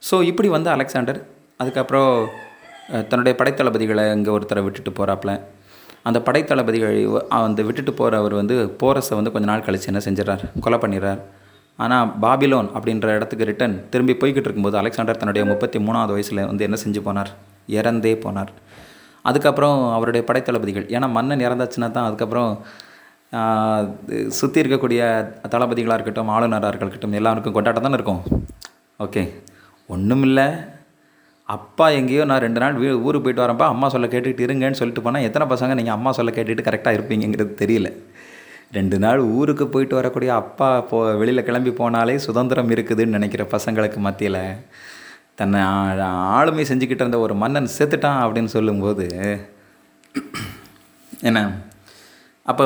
ஸோ 0.02 0.16
இப்படி 0.30 0.48
வந்து 0.56 0.70
அலெக்சாண்டர் 0.74 1.20
அதுக்கப்புறம் 1.62 2.10
தன்னுடைய 3.10 3.34
படைத்தளபதிகளை 3.40 4.04
அங்கே 4.14 4.30
ஒருத்தரை 4.36 4.62
விட்டுட்டு 4.66 4.92
போகிறாப்புல 4.98 5.32
அந்த 6.08 6.18
படைத்தளபதிகள் 6.26 6.98
வந்து 7.46 7.62
விட்டுட்டு 7.68 7.92
போகிறவர் 8.00 8.34
வந்து 8.40 8.56
போரஸை 8.80 9.14
வந்து 9.18 9.32
கொஞ்ச 9.34 9.46
நாள் 9.50 9.64
கழிச்சு 9.66 9.88
என்ன 9.92 10.02
செஞ்சிடறார் 10.06 10.44
கொலை 10.64 10.78
பண்ணிடுறார். 10.84 11.20
ஆனால் 11.84 12.10
பாபிலோன் 12.24 12.68
அப்படின்ற 12.76 13.06
இடத்துக்கு 13.18 13.48
ரிட்டன் 13.48 13.74
திரும்பி 13.92 14.14
போய்கிட்டு 14.20 14.48
இருக்கும்போது 14.48 14.78
அலெக்சாண்டர் 14.80 15.20
தன்னுடைய 15.22 15.44
முப்பத்தி 15.50 15.78
மூணாவது 15.86 16.14
வயசில் 16.16 16.46
வந்து 16.50 16.66
என்ன 16.66 16.76
செஞ்சு 16.84 17.00
போனார் 17.08 17.30
இறந்தே 17.78 18.12
போனார். 18.24 18.52
அதுக்கப்புறம் 19.28 19.78
அவருடைய 19.96 20.22
படைத்தளபதிகள் 20.28 20.86
ஏன்னா 20.96 21.08
மன்னன் 21.16 21.44
இறந்தாச்சுன்னா 21.46 21.88
தான் 21.96 22.08
அதுக்கப்புறம் 22.10 22.52
சுற்றி 24.38 24.58
இருக்கக்கூடிய 24.62 25.02
தளபதிகளாக 25.54 25.96
இருக்கட்டும் 25.98 26.30
ஆளுநராக 26.36 26.72
இருக்கட்டும் 26.72 27.18
எல்லாருக்கும் 27.20 27.56
கொண்டாட்டம் 27.56 27.86
தானே 27.86 27.98
இருக்கும். 28.00 28.22
ஓகே. 29.04 29.24
ஒன்றுமில்லை 29.94 30.46
அப்பா 31.54 31.86
எங்கேயோ 31.96 32.22
நான் 32.28 32.42
ரெண்டு 32.44 32.60
நாள் 32.62 32.78
வீ 32.82 32.86
ஊருக்கு 33.06 33.24
போயிட்டு 33.24 33.42
வரேன்ப்பா 33.42 33.66
அம்மா 33.72 33.86
சொல்ல 33.94 34.06
கேட்டுக்கிட்டு 34.12 34.46
இருங்கன்னு 34.46 34.78
சொல்லிட்டு 34.78 35.02
போனால் 35.04 35.26
எத்தனை 35.26 35.44
பசங்க 35.52 35.74
நீங்கள் 35.78 35.96
அம்மா 35.96 36.10
சொல்ல 36.16 36.30
கேட்டுட்டு 36.36 36.64
கரெக்டாக 36.68 36.96
இருப்பீங்கிறது 36.96 37.52
தெரியல. 37.60 37.88
ரெண்டு 38.76 38.96
நாள் 39.04 39.20
ஊருக்கு 39.38 39.64
போயிட்டு 39.74 39.94
வரக்கூடிய 39.98 40.30
அப்பா 40.42 40.68
போ 40.90 40.98
வெளியில் 41.20 41.46
கிளம்பி 41.48 41.72
போனாலே 41.80 42.14
சுதந்திரம் 42.24 42.70
இருக்குதுன்னு 42.74 43.16
நினைக்கிற 43.16 43.42
பசங்களுக்கு 43.52 44.00
மத்தியில் 44.06 44.40
தன்னை 45.40 45.60
ஆளுமை 46.38 46.64
செஞ்சுக்கிட்டு 46.70 47.04
இருந்த 47.04 47.20
ஒரு 47.26 47.34
மன்னன் 47.42 47.68
செத்துட்டான் 47.76 48.20
அப்படின்னு 48.24 48.50
சொல்லும்போது 48.56 49.06
என்ன? 51.28 51.40
அப்போ 52.50 52.64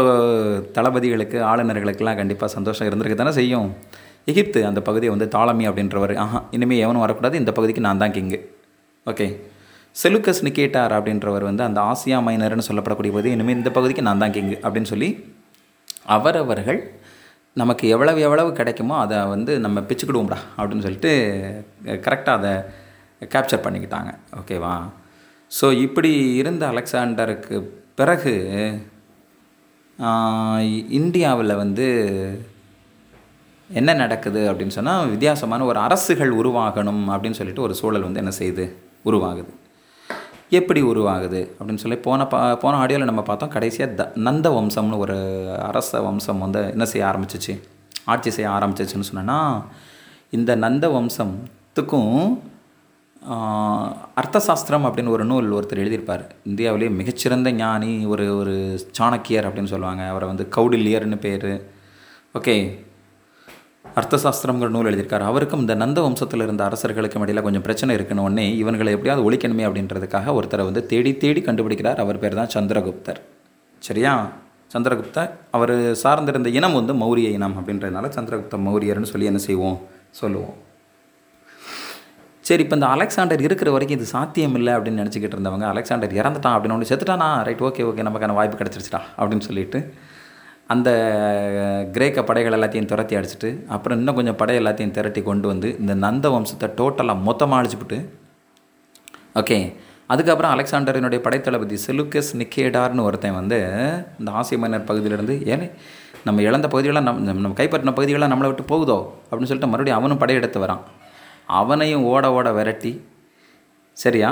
தளபதிகளுக்கு 0.77 1.39
ஆளுநர்களுக்கெல்லாம் 1.51 2.19
கண்டிப்பாக 2.21 2.51
சந்தோஷம் 2.57 2.89
இருந்திருக்கு 2.91 3.19
தானே 3.21 3.35
செய்யும். 3.41 3.69
எகிப்து 4.31 4.63
அந்த 4.71 4.81
பகுதியை 4.89 5.13
வந்து 5.15 5.29
தாளமி 5.37 5.67
அப்படின்றவர் 5.71 6.15
ஆஹா 6.25 6.41
இனிமேல் 6.57 6.83
எவனும் 6.87 7.05
வரக்கூடாது 7.05 7.41
இந்த 7.43 7.53
பகுதிக்கு 7.59 7.85
நான் 7.89 8.03
தான் 8.05 8.17
கிங்கு. 8.17 8.41
ஓகே. 9.07 9.27
செலுக்கஸ் 9.97 10.45
நிக்கேட்டார் 10.47 10.93
அப்படின்றவர் 10.99 11.43
வந்து 11.43 11.63
அந்த 11.63 11.81
ஆசியா 11.81 12.19
மைனர்னு 12.27 12.67
சொல்லப்படக்கூடிய 12.69 13.13
பகுதி 13.13 13.31
இனிமேல் 13.31 13.57
இந்த 13.57 13.71
பகுதிக்கு 13.71 14.03
நான் 14.03 14.19
தான் 14.19 14.31
கிங்கு 14.31 14.57
அப்படின்னு 14.63 14.91
சொல்லி 14.93 15.09
அவரவர்கள் 16.07 16.81
நமக்கு 17.53 17.89
எவ்வளவு 17.89 18.21
எவ்வளவு 18.21 18.53
கிடைக்குமோ 18.53 18.99
அதை 18.99 19.27
வந்து 19.27 19.61
நம்ம 19.61 19.81
பிச்சுக்கிடுவோம்டா 19.81 20.39
அப்படின்னு 20.57 20.79
சொல்லிட்டு 20.79 21.13
கரெக்டாக 21.85 22.39
அதை 22.39 22.53
கேப்சர் 23.33 23.65
பண்ணிக்கிட்டாங்க. 23.65 24.11
ஓகேவா? 24.41 24.75
ஸோ 25.51 25.79
இப்படி 25.81 26.37
இருந்த 26.37 26.67
அலெக்சாண்டருக்கு 26.67 27.57
பிறகு 27.95 28.35
இந்தியாவில் 30.91 31.55
வந்து 31.55 31.87
என்ன 33.71 33.95
நடக்குது 33.95 34.53
அப்படின்னு 34.53 34.77
சொன்னால் 34.77 35.09
வித்தியாசமான 35.09 35.65
ஒரு 35.65 35.79
அரசுகள் 35.79 36.31
உருவாகணும் 36.31 37.03
அப்படின்னு 37.09 37.39
சொல்லிட்டு 37.41 37.63
ஒரு 37.63 37.75
சூழல் 37.75 38.03
வந்து 38.03 38.19
என்ன 38.19 38.33
செய்யுது 38.39 38.65
உருவாகுது. 39.05 39.53
எப்படி 40.51 40.83
உருவாகுது? 40.83 41.51
அப்படின்னு 41.59 41.77
சொல்லி 41.77 41.97
போன 41.97 42.27
பா 42.27 42.55
போன 42.55 42.77
ஆடியோவில் 42.77 43.05
நம்ம 43.05 43.23
பார்த்தோம் 43.23 43.49
கடைசியாக 43.49 43.93
த 43.93 44.13
நந்த 44.15 44.49
வம்சம்னு 44.49 44.99
ஒரு 44.99 45.17
அரச 45.63 46.01
வம்சம் 46.01 46.39
வந்து 46.39 46.69
என்ன 46.71 46.85
செய்ய 46.85 47.07
ஆரம்பிச்சிச்சு? 47.07 47.61
ஆட்சி 48.05 48.31
செய்ய 48.31 48.51
ஆரம்பிச்சிச்சுன்னு 48.51 49.09
சொன்னேன்னா 49.15 49.63
இந்த 50.31 50.55
நந்த 50.55 50.89
வம்சத்துக்கும் 50.89 52.39
அர்த்தசாஸ்திரம் 54.17 54.85
அப்படின்னு 54.85 55.09
ஒரு 55.09 55.25
நூல் 55.25 55.53
ஒருத்தர் 55.53 55.79
எழுதியிருப்பார். 55.79 56.25
இந்தியாவிலேயே 56.45 56.91
மிகச்சிறந்த 56.91 57.53
ஞானி 57.53 58.05
ஒரு 58.05 58.37
ஒரு 58.37 58.81
சாணக்கியர் 58.99 59.47
அப்படின்னு 59.47 59.65
சொல்லுவாங்க. 59.65 60.03
அவரை 60.03 60.29
வந்து 60.29 60.49
கௌடில்யர்னு 60.57 61.17
பேர். 61.17 61.67
ஓகே. 62.35 62.89
அர்த்தசாஸ்திரங்கிற 63.99 64.69
நூல் 64.69 64.89
எழுதியிருக்காரு. 64.91 65.25
அவருக்கும் 65.31 65.61
இந்த 65.61 65.75
நந்த 65.75 66.01
வம்சத்தில் 66.01 66.45
இருந்த 66.47 66.65
அரசர்களுக்கும் 66.65 67.23
இடையில 67.25 67.43
கொஞ்சம் 67.43 67.63
பிரச்சனை 67.63 67.95
இருக்குன்னு 67.95 68.23
உடனே 68.23 68.47
இவங்களை 68.63 68.93
எப்படியாவது 68.97 69.25
ஒழிக்கணுமே 69.29 69.67
அப்படின்றதுக்காக 69.69 70.35
ஒருத்தரை 70.39 70.65
வந்து 70.69 70.87
தேடி 70.87 71.17
தேடி 71.17 71.41
கண்டுபிடிக்கிறார். 71.41 72.01
அவர் 72.05 72.19
பேர் 72.19 72.39
தான் 72.41 72.53
சந்திரகுப்தர். 72.57 73.21
சரியா? 73.81 74.29
சந்திரகுப்தர் 74.75 75.31
அவர் 75.51 75.75
சார்ந்திருந்த 76.03 76.49
இனம் 76.59 76.77
வந்து 76.79 76.93
மௌரிய 76.93 77.29
இனம் 77.37 77.57
அப்படின்றதுனால 77.61 78.11
சந்திரகுப்த 78.17 78.59
மௌரியர்னு 78.67 79.11
சொல்லி 79.13 79.27
என்ன 79.27 79.39
செய்வோம்? 79.39 79.79
சொல்லுவோம். 80.11 80.59
சரி 82.43 82.63
இப்போ 82.63 82.77
இந்த 82.77 82.87
அலெக்சாண்டர் 82.87 83.43
இருக்கிற 83.47 83.71
வரைக்கும் 83.71 83.99
இது 83.99 84.07
சாத்தியம் 84.15 84.55
இல்லை 84.55 84.73
அப்படின்னு 84.75 85.03
நினச்சிக்கிட்டு 85.03 85.37
இருந்தவங்க 85.37 85.67
அலெக்சாண்டர் 85.73 86.17
இறந்துட்டான் 86.21 86.55
அப்படின்னு 86.55 86.77
ஒன்று 86.77 86.91
செத்துட்டானா? 86.91 87.43
ரைட் 87.49 87.63
ஓகே 87.69 87.85
ஓகே 87.91 88.07
நமக்கான 88.09 88.35
வாய்ப்பு 88.39 88.59
கிடச்சிருச்சுடா 88.61 89.01
அப்படின்னு 89.19 89.47
சொல்லிட்டு 89.49 89.95
அந்த 90.73 90.91
கிரேக்க 91.93 92.25
படைகள் 92.25 92.57
எல்லாத்தையும் 92.59 92.85
துரத்தி 92.85 93.17
அடிச்சிட்டு 93.17 93.49
அப்புறம் 93.69 93.99
இன்னும் 93.99 94.15
கொஞ்சம் 94.15 94.37
படை 94.37 94.57
எல்லாத்தையும் 94.59 94.91
திரட்டி 94.91 95.23
கொண்டு 95.23 95.49
வந்து 95.49 95.79
இந்த 95.79 95.95
நந்த 95.95 96.29
வம்சத்தை 96.29 96.69
டோட்டலாக 96.81 97.23
மொத்தமாக 97.23 97.61
அழிச்சுப்பிட்டு 97.61 97.99
ஓகே 99.35 99.59
அதுக்கப்புறம் 100.07 100.53
அலெக்சாண்டரினுடைய 100.55 101.21
படைத்தளபதி 101.21 101.77
செலுக்கஸ் 101.87 102.31
நிக்கேடார்னு 102.33 103.03
ஒருத்தன் 103.03 103.35
வந்து 103.35 103.59
இந்த 104.19 104.31
ஆசிய 104.31 104.59
மன்னர் 104.59 104.89
பகுதியிலேருந்து 104.89 105.37
ஏனே 105.53 105.67
நம்ம 106.25 106.43
இழந்த 106.43 106.69
பகுதிகளாக 106.69 107.05
நம் 107.05 107.21
நம்ம 107.25 107.41
நம்ம 107.41 107.57
கைப்பற்றின 107.59 107.95
பகுதிகளாக 107.95 108.33
நம்மளை 108.35 108.47
விட்டு 108.47 108.63
போகுதோ 108.63 108.97
அப்படின்னு 109.31 109.51
சொல்லிட்டு 109.51 109.73
மறுபடியும் 109.73 109.99
அவனும் 109.99 110.19
படையெடுத்து 110.19 110.65
வரான். 110.67 110.83
அவனையும் 111.61 112.05
ஓட 112.05 112.33
ஓட 112.33 112.53
விரட்டி 112.53 112.93
சரியா? 113.97 114.31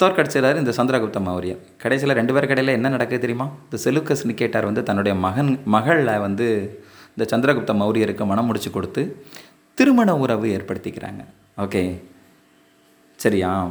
தோற்கடிச்சிடறாரு 0.00 0.56
இந்த 0.56 0.72
சந்திரகுப்த 0.76 1.18
மௌரியர் 1.26 1.60
கடைசியில் 1.82 2.14
ரெண்டு 2.14 2.32
பேர் 2.34 2.46
கடையில் 2.46 2.72
என்ன 2.72 2.88
நடக்குது 2.88 3.20
தெரியுமா? 3.20 3.46
இந்த 3.64 3.76
செலுக்கஸ் 3.84 4.24
நிக்கேட்டார் 4.30 4.64
வந்து 4.64 4.82
தன்னுடைய 4.82 5.14
மகன் 5.18 5.58
மகளை 5.64 6.18
வந்து 6.18 6.46
இந்த 7.16 7.24
சந்திரகுப்த 7.30 7.74
மௌரியருக்கு 7.82 8.24
மனம் 8.24 8.44
முடிச்சு 8.44 8.70
கொடுத்து 8.70 9.02
திருமண 9.74 10.16
உறவு 10.16 10.46
ஏற்படுத்திக்கிறாங்க. 10.56 11.22
ஓகே. 11.58 12.02
சரியா? 13.16 13.70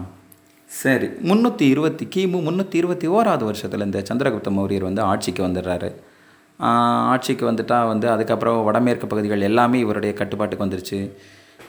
சரி. 0.69 1.07
முந்நூற்றி 1.29 1.61
இருபத்தி 1.61 2.05
கிமு 2.15 2.39
முந்நூற்றி 2.47 2.75
இருபத்தி 2.75 3.07
ஓராவது 3.07 3.43
வருஷத்தில் 3.43 3.85
இந்த 3.85 4.03
சந்திரகுப்த 4.09 4.51
மௌரியர் 4.57 4.87
வந்து 4.89 5.01
ஆட்சிக்கு 5.01 5.47
வந்துடுறாரு. 5.47 5.91
ஆட்சிக்கு 7.13 7.51
வந்துட்டால் 7.51 7.87
வந்து 7.87 8.09
அதுக்கப்புறம் 8.09 8.63
வடமேற்கு 8.63 9.07
பகுதிகள் 9.07 9.41
எல்லாமே 9.41 9.79
இவருடைய 9.79 10.13
கட்டுப்பாட்டுக்கு 10.15 10.65
வந்துருச்சு. 10.65 10.99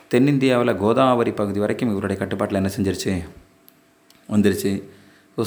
தென்னிந்தியாவில் 0.08 0.76
கோதாவரி 0.76 1.32
பகுதி 1.32 1.60
வரைக்கும் 1.60 1.90
இவருடைய 1.90 2.18
கட்டுப்பாட்டில் 2.20 2.60
என்ன 2.62 2.72
செஞ்சிருச்சு? 2.76 3.14
வந்துருச்சு. 4.34 4.72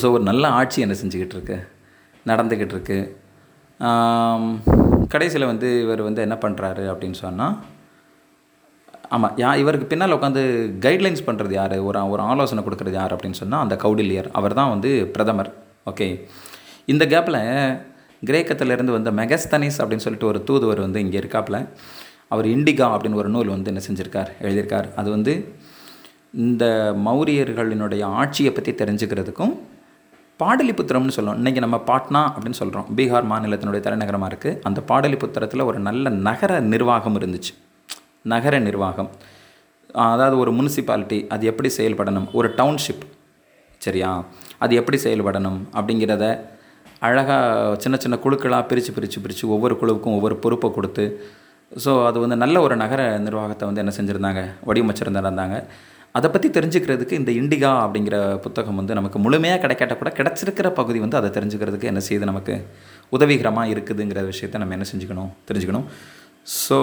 ஸோ 0.04 0.08
ஒரு 0.16 0.24
நல்ல 0.32 0.46
ஆட்சி 0.60 0.80
என்ன 0.86 0.96
செஞ்சுக்கிட்டு 1.02 1.36
இருக்கு 1.38 1.58
நடந்துக்கிட்டு 2.32 2.76
இருக்கு 2.78 3.00
கடைசியில் 5.14 5.52
வந்து 5.52 5.70
இவர் 5.86 6.02
வந்து 6.08 6.22
என்ன 6.26 6.36
பண்ணுறாரு 6.44 6.84
அப்படின்னு 6.92 7.18
சொன்னால் 7.26 7.56
ஆமாம் 9.16 9.34
யா 9.42 9.50
இவருக்கு 9.62 9.88
பின்னால் 9.90 10.16
உட்காந்து 10.16 10.44
கைட்லைன்ஸ் 10.86 11.26
பண்ணுறது 11.28 11.54
யார்? 11.58 11.76
ஒரு 11.88 12.00
ஒரு 12.14 12.22
ஆலோசனை 12.32 12.62
கொடுக்குறது 12.68 12.98
யார் 13.00 13.14
அப்படின்னு 13.16 13.40
சொன்னால் 13.42 13.64
அந்த 13.66 13.76
கௌடில்யர். 13.84 14.30
அவர் 14.40 14.58
தான் 14.60 14.72
வந்து 14.74 14.92
பிரதமர். 15.16 15.52
ஓகே 15.92 16.08
இந்த 16.94 17.04
கேப்பில் 17.12 17.40
கிரேக்கத்திலேருந்து 18.30 18.96
வந்த 18.98 19.12
மெகஸ்தனிஸ் 19.20 19.78
அப்படின்னு 19.82 20.06
சொல்லிட்டு 20.06 20.30
ஒரு 20.32 20.40
தூதுவர் 20.50 20.82
வந்து 20.86 21.04
இங்கே 21.06 21.20
இருக்காப்புல 21.22 21.60
அவர் 22.34 22.48
இண்டிகா 22.56 22.88
அப்படின்னு 22.94 23.22
ஒரு 23.24 23.30
நூல் 23.36 23.54
வந்து 23.56 23.72
என்ன 23.72 23.84
செஞ்சுருக்கார்? 23.88 24.32
எழுதியிருக்கார். 24.46 24.88
அது 25.02 25.10
வந்து 25.16 25.34
இந்த 26.44 26.66
மௌரியர்களினுடைய 27.08 28.04
ஆட்சியை 28.22 28.52
பற்றி 28.54 28.72
தெரிஞ்சுக்கிறதுக்கும் 28.82 29.54
பாடலிபுத்திரம்னு 30.42 31.16
சொல்லுவோம். 31.18 31.38
இன்றைக்கி 31.42 31.62
நம்ம 31.66 31.78
பாட்னா 31.90 32.22
அப்படின்னு 32.32 32.60
சொல்கிறோம் 32.62 32.88
பீகார் 32.98 33.30
மாநிலத்தினுடைய 33.32 33.82
தலைநகரமாக 33.86 34.30
இருக்குது 34.32 34.60
அந்த 34.68 34.80
பாடலிபுத்திரத்தில் 34.90 35.68
ஒரு 35.70 35.80
நல்ல 35.88 36.10
நகர 36.28 36.60
நிர்வாகம் 36.74 37.18
இருந்துச்சு. 37.20 37.54
நகர 38.34 38.60
நிர்வாகம். 38.68 39.10
அதாவது 40.10 40.36
ஒரு 40.44 40.52
முனிசிபாலிட்டி 40.58 41.20
அது 41.34 41.44
எப்படி 41.52 41.70
செயல்படணும்? 41.78 42.28
ஒரு 42.34 42.48
டவுன்ஷிப். 42.60 43.06
சரியா? 43.82 44.12
அது 44.64 44.74
எப்படி 44.82 44.98
செயல்படணும்? 45.06 45.60
அப்படிங்கிறத 45.78 46.26
அழகாக 47.08 47.78
சின்ன 47.84 47.96
சின்ன 48.04 48.16
குழுக்களாக 48.24 48.64
பிரித்து 48.70 48.92
பிரித்து 48.98 49.20
பிரித்து 49.24 49.46
ஒவ்வொரு 49.56 49.76
குழுவுக்கும் 49.82 50.16
ஒவ்வொரு 50.18 50.36
பொறுப்பை 50.44 50.70
கொடுத்து 50.78 51.06
ஸோ 51.84 51.92
அது 52.08 52.18
வந்து 52.24 52.36
நல்ல 52.44 52.58
ஒரு 52.66 52.76
நகர 52.82 53.02
நிர்வாகத்தை 53.26 53.66
வந்து 53.68 53.82
என்ன 53.84 53.94
செஞ்சுருந்தாங்க? 53.98 54.42
வடிவமைச்சிருந்தாங்க 54.68 55.58
அதை 56.18 56.28
பற்றி 56.34 56.48
தெரிஞ்சுக்கிறதுக்கு 56.58 57.20
இந்த 57.20 57.32
இண்டிகா 57.40 57.72
அப்படிங்கிற 57.86 58.18
புத்தகம் 58.44 58.78
வந்து 58.80 58.94
நமக்கு 59.00 59.20
முழுமையாக 59.24 59.60
கிடைக்காட்ட 59.64 59.96
கூட 60.02 60.10
கிடச்சிருக்கிற 60.20 60.68
பகுதி 60.80 61.00
வந்து 61.06 61.18
அதை 61.20 61.30
தெரிஞ்சுக்கிறதுக்கு 61.38 61.90
என்ன 61.92 62.02
செய்யுது 62.08 62.30
நமக்கு 62.32 62.54
உதவிகரமாக 63.16 63.72
இருக்குதுங்கிற 63.74 64.22
விஷயத்தை 64.32 64.60
நம்ம 64.62 64.76
என்ன 64.78 64.86
செஞ்சுக்கணும்? 64.92 65.32
தெரிஞ்சுக்கணும். 65.50 65.88
ஸோ 66.62 66.78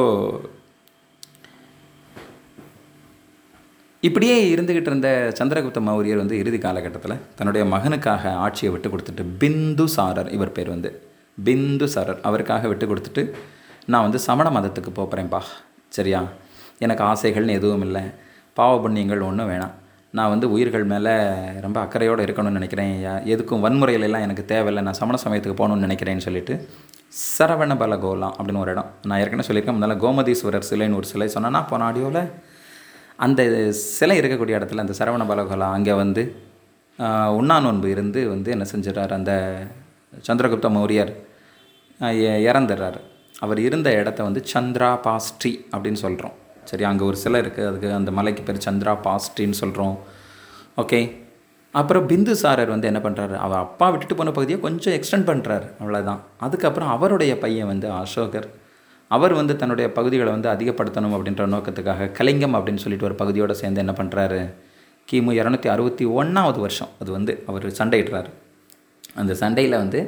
இப்படியே 4.08 4.36
இருந்துக்கிட்டு 4.54 4.90
இருந்த 4.90 5.08
சந்திரகுப்த 5.38 5.80
மௌரியர் 5.88 6.20
வந்து 6.22 6.38
இறுதி 6.42 6.58
காலகட்டத்தில் 6.64 7.20
தன்னுடைய 7.38 7.64
மகனுக்காக 7.74 8.32
ஆட்சியை 8.44 8.70
விட்டு 8.74 8.88
கொடுத்துட்டு 8.92 9.24
பிந்து 9.42 9.84
சாரர் 9.96 10.30
இவர் 10.36 10.56
பேர் 10.56 10.70
வந்து. 10.74 10.90
பிந்து 11.46 11.86
சாரர் 11.94 12.20
அவருக்காக 12.28 12.68
விட்டு 12.72 12.86
கொடுத்துட்டு 12.90 13.24
நான் 13.92 14.04
வந்து 14.06 14.18
சமண 14.26 14.48
மதத்துக்கு 14.56 14.92
போகிறேன்ப்பா 14.98 15.40
சரியா? 15.96 16.20
எனக்கு 16.84 17.02
ஆசைகள்னு 17.10 17.56
எதுவும் 17.60 17.86
இல்லை. 17.88 18.04
பாவ 18.58 18.72
புண்ணியங்கள் 18.84 19.26
ஒன்றும் 19.28 19.50
வேணாம். 19.52 19.74
நான் 20.16 20.32
வந்து 20.32 20.46
உயிர்கள் 20.54 20.84
மேலே 20.92 21.12
ரொம்ப 21.64 21.78
அக்கறையோடு 21.84 22.24
இருக்கணும்னு 22.26 22.58
நினைக்கிறேன். 22.58 22.94
எதுக்கும் 23.34 23.62
வன்முறையிலலாம் 23.66 24.24
எனக்கு 24.26 24.44
தேவையில்லை. 24.50 24.82
நான் 24.86 24.98
சமண 25.00 25.18
சமயத்துக்கு 25.24 25.56
போகணும்னு 25.60 25.86
நினைக்கிறேன்னு 25.86 26.24
சொல்லிட்டு 26.26 26.54
சரவண 27.36 27.72
பலகோலாம் 27.82 28.34
அப்படின்னு 28.36 28.62
ஒரு 28.64 28.72
இடம். 28.74 28.90
நான் 29.08 29.20
ஏற்கனவே 29.22 29.46
சொல்லியிருக்கேன். 29.48 29.76
முன்னால் 29.76 30.02
கோமதீஸ்வரர் 30.04 30.68
சிலைன்னு 30.70 30.98
ஒரு 31.00 31.08
சிலை 31.12 31.28
சொன்னேன்னா 31.36 31.62
போன 31.70 31.86
ஆடியோவில் 31.88 32.22
அந்த 33.26 33.40
சிலை 33.96 34.16
இருக்கக்கூடிய 34.20 34.58
இடத்துல 34.60 34.84
அந்த 34.84 34.96
சரவண 35.00 35.22
பலகோலா 35.30 35.68
அங்கே 35.78 35.94
வந்து 36.02 36.24
உண்ணா 37.38 37.56
நோன்பு 37.64 37.88
இருந்து 37.94 38.20
வந்து 38.34 38.48
என்ன 38.54 38.64
செஞ்சிடறார்? 38.72 39.12
அந்த 39.18 39.32
சந்திரகுப்த 40.28 40.68
மௌரியர் 40.76 41.12
இறந்துடுறார் 42.00 42.46
இறந்துடுறாரு. 42.50 43.00
அவர் 43.44 43.58
இருந்த 43.68 43.88
இடத்த 44.00 44.20
வந்து 44.28 44.40
சந்திரா 44.54 44.90
பாஸ்ட்ரி 45.06 45.52
அப்படின்னு 45.74 46.00
சொல்கிறோம் 46.04 46.36
சரி 46.64 46.84
அங்கே 46.84 47.04
ஒரு 47.04 47.16
சிலை 47.16 47.40
இருக்குது 47.40 47.66
அதுக்கு 47.66 47.92
அந்த 47.92 48.10
மலைக்கு 48.10 48.42
பேர் 48.42 48.64
சந்திரா 48.68 48.92
பாஸ்ட்ரின்னு 49.06 49.60
சொல்கிறோம் 49.62 49.96
ஓகே 50.76 51.00
அப்புறம் 51.74 52.08
பிந்து 52.08 52.30
சாரர் 52.30 52.68
வந்து 52.68 52.86
என்ன 52.86 53.00
பண்ணுறாரு 53.04 53.34
அவர் 53.44 53.58
அப்பா 53.58 53.90
விட்டுட்டு 53.90 54.14
போன 54.14 54.30
பகுதியை 54.30 54.60
கொஞ்சம் 54.60 54.94
எக்ஸ்டெண்ட் 54.94 55.28
பண்ணுறாரு 55.30 55.66
அவ்வளோதான் 55.80 56.20
அதுக்கப்புறம் 56.38 56.88
அவருடைய 56.88 57.38
பையன் 57.38 57.66
வந்து 57.66 57.88
அசோகர். 57.92 58.48
அவர் 59.10 59.32
வந்து 59.32 59.56
தன்னுடைய 59.56 59.92
பகுதிகளை 59.92 60.32
வந்து 60.32 60.48
அதிகப்படுத்தணும் 60.48 61.14
அப்படின்ற 61.16 61.46
நோக்கத்துக்காக 61.54 62.10
கலிங்கம் 62.18 62.54
அப்படின்னு 62.54 62.82
சொல்லிட்டு 62.84 63.06
ஒரு 63.06 63.14
பகுதியோடு 63.14 63.54
சேர்ந்து 63.54 63.80
என்ன 63.80 63.94
பண்ணுறாரு 63.98 64.40
கிமு 65.08 65.32
இரநூத்தி 65.40 65.68
அறுபத்தி 65.68 66.04
ஒன்றாவது 66.04 66.60
வருஷம். 66.60 66.90
அது 67.00 67.10
வந்து 67.12 67.42
அவர் 67.46 67.66
சண்டையிடுறாரு. 67.80 68.30
அந்த 69.14 69.34
சண்டையில் 69.34 69.76
வந்து 69.76 70.00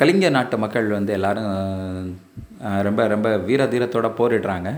கலிங்க 0.00 0.30
நாட்டு 0.30 0.58
மக்கள் 0.58 0.86
வந்து 0.88 1.12
எல்லோரும் 1.12 1.48
ரொம்ப 2.86 3.06
ரொம்ப 3.06 3.36
வீர 3.36 3.64
தீரத்தோடு 3.64 4.10
போரிடுறாங்க. 4.20 4.68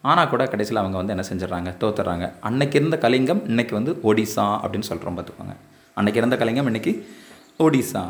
ஆனால் 0.00 0.28
கூட 0.28 0.42
கடைசியில் 0.46 0.80
அவங்க 0.80 0.96
வந்து 0.96 1.14
என்ன 1.14 1.24
செஞ்சிடறாங்க? 1.30 1.70
தோத்துடுறாங்க. 1.82 2.32
அன்னைக்கு 2.40 2.78
இருந்த 2.80 2.96
கலிங்கம் 3.04 3.42
இன்னைக்கு 3.46 3.74
வந்து 3.74 3.92
ஒடிசா 4.10 4.46
அப்படின்னு 4.62 4.88
சொல்கிறோம் 4.90 5.16
பார்த்துக்கோங்க. 5.18 5.56
அன்னைக்கு 5.94 6.20
இருந்த 6.20 6.36
கலிங்கம் 6.36 6.66
இன்னைக்கு 6.66 6.92
ஒடிசா. 7.64 8.04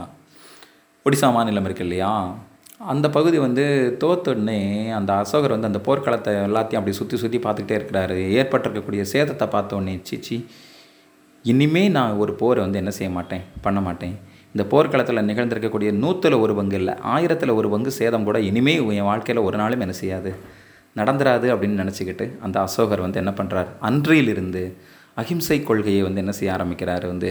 ஒடிசா 1.07 1.33
மாநிலம் 1.33 1.65
இருக்கு 1.65 1.85
இல்லையா? 1.85 2.13
அந்த 2.93 3.11
பகுதி 3.11 3.39
வந்து 3.39 3.65
தோத்துடனே 4.03 4.91
அந்த 4.99 5.13
அசோகர் 5.23 5.55
வந்து 5.57 5.71
அந்த 5.71 5.81
போர்க்களத்தை 5.87 6.33
எல்லாத்தையும் 6.49 6.81
அப்படி 6.81 6.93
சுற்றி 6.93 7.17
சுற்றி 7.17 7.39
பார்த்துக்கிட்டே 7.39 7.79
இருக்கிறாரு. 7.79 8.19
ஏற்பட்டிருக்கக்கூடிய 8.39 9.05
சேதத்தை 9.13 9.47
பார்த்தோன்னே 9.57 9.95
உடனே 9.95 9.95
சீச்சி 10.11 10.47
இனிமே 11.45 11.89
நான் 11.89 12.19
ஒரு 12.23 12.33
போரை 12.35 12.61
வந்து 12.65 12.79
என்ன 12.79 12.91
செய்ய 12.91 13.11
மாட்டேன்? 13.17 13.43
பண்ண 13.61 13.81
மாட்டேன். 13.81 14.17
இந்த 14.59 14.69
போர்க்களத்தில் 14.71 15.27
நிகழ்ந்திருக்கக்கூடிய 15.27 15.91
நூற்றில் 16.01 16.37
ஒரு 16.41 16.55
பங்கு 16.55 16.77
இல்லை. 16.77 16.95
ஆயிரத்தில் 17.07 17.51
ஒரு 17.51 17.69
பங்கு 17.69 17.91
சேதம் 17.91 18.25
கூட 18.25 18.39
இனிமே 18.41 18.73
என் 18.93 19.05
வாழ்க்கையில் 19.05 19.45
ஒரு 19.45 19.57
நாளும் 19.57 19.81
என்ன 19.81 19.93
செய்யாது. 19.93 20.31
நடந்துராது 20.97 21.47
அப்படின்னு 21.53 21.83
நினச்சிக்கிட்டு 21.83 22.39
அந்த 22.43 22.61
அசோகர் 22.61 23.01
வந்து 23.01 23.19
என்ன 23.19 23.31
பண்ணுறார் 23.31 23.69
அன்றியிலிருந்து 23.81 24.63
அகிம்சை 25.17 25.63
கொள்கையை 25.63 26.03
வந்து 26.03 26.21
என்ன 26.21 26.33
செய்ய 26.33 26.53
ஆரம்பிக்கிறார் 26.53 27.07
வந்து 27.07 27.31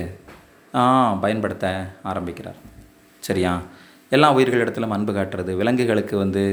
ஆ, 0.74 0.82
பயன்படுத்த 1.22 1.66
ஆரம்பிக்கிறார். 2.04 2.58
சரியா? 3.24 3.52
எல்லா 4.12 4.34
உயிர்களிடத்திலும் 4.34 4.92
அன்பு 4.92 5.14
காட்டுறது 5.14 5.56
விலங்குகளுக்கு 5.56 6.18
வந்து 6.18 6.44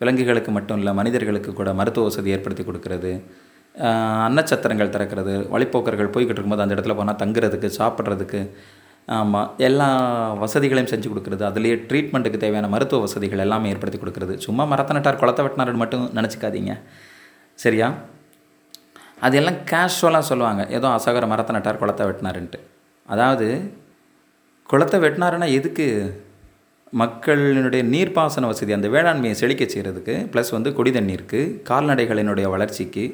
விலங்குகளுக்கு 0.00 0.50
மட்டும் 0.50 0.78
இல்லை 0.78 0.94
மனிதர்களுக்கு 0.94 1.52
கூட 1.52 1.72
மருத்துவ 1.72 2.04
வசதி 2.04 2.30
ஏற்படுத்தி 2.30 2.64
கொடுக்கறது 2.64 3.12
அன்னச்சத்திரங்கள் 4.24 4.88
திறக்கிறது 4.88 5.34
வழிப்போக்கர்கள் 5.50 6.12
போய்கிட்டு 6.12 6.34
இருக்கும்போது 6.34 6.62
அந்த 6.62 6.74
இடத்துல 6.74 6.96
போனால் 6.96 7.16
தங்குறதுக்கு 7.16 7.70
சாப்பிட்றதுக்கு 7.78 8.40
ஆமாம் 9.08 9.50
எல்லா 9.66 9.88
வசதிகளையும் 10.42 10.90
செஞ்சு 10.92 11.08
கொடுக்குறது 11.10 11.44
அதுலேயே 11.48 11.74
ட்ரீட்மெண்ட்டுக்கு 11.88 12.38
தேவையான 12.44 12.68
மருத்துவ 12.72 13.00
வசதிகள் 13.04 13.42
எல்லாமே 13.44 13.70
ஏற்படுத்தி 13.72 13.98
கொடுக்குறது. 14.02 14.34
சும்மா 14.46 14.64
மரத்தை 14.72 14.94
நட்டார் 14.96 15.20
குளத்தை 15.20 15.42
வெட்டினார்னு 15.46 15.82
மட்டும் 15.82 16.06
நினச்சிக்காதீங்க. 16.18 16.74
சரியா? 17.58 17.88
அதெல்லாம் 19.26 19.60
கேஷுவலாக 19.70 20.24
சொல்லுவாங்க. 20.30 20.62
ஏதோ 20.78 20.86
அசகர 20.96 21.26
மரத்தை 21.32 21.52
நட்டார் 21.56 21.80
குளத்தை 21.82 22.06
வெட்டினாருன்ட்டு. 22.08 22.58
அதாவது 23.08 23.48
குளத்தை 24.70 24.98
வெட்டினாருன்னா 25.04 25.48
எதுக்கு? 25.58 25.86
மக்களினுடைய 27.02 27.82
நீர்ப்பாசன 27.92 28.48
வசதி 28.50 28.72
அந்த 28.76 28.88
வேளாண்மையை 28.94 29.36
செழிக்க 29.40 29.64
செய்கிறதுக்கு 29.64 30.14
ப்ளஸ் 30.32 30.52
வந்து 30.56 30.70
குடி 30.76 30.90
தண்ணீருக்கு 30.96 31.40
கால்நடைகளினுடைய 31.70 32.46
வளர்ச்சிக்கு. 32.54 33.04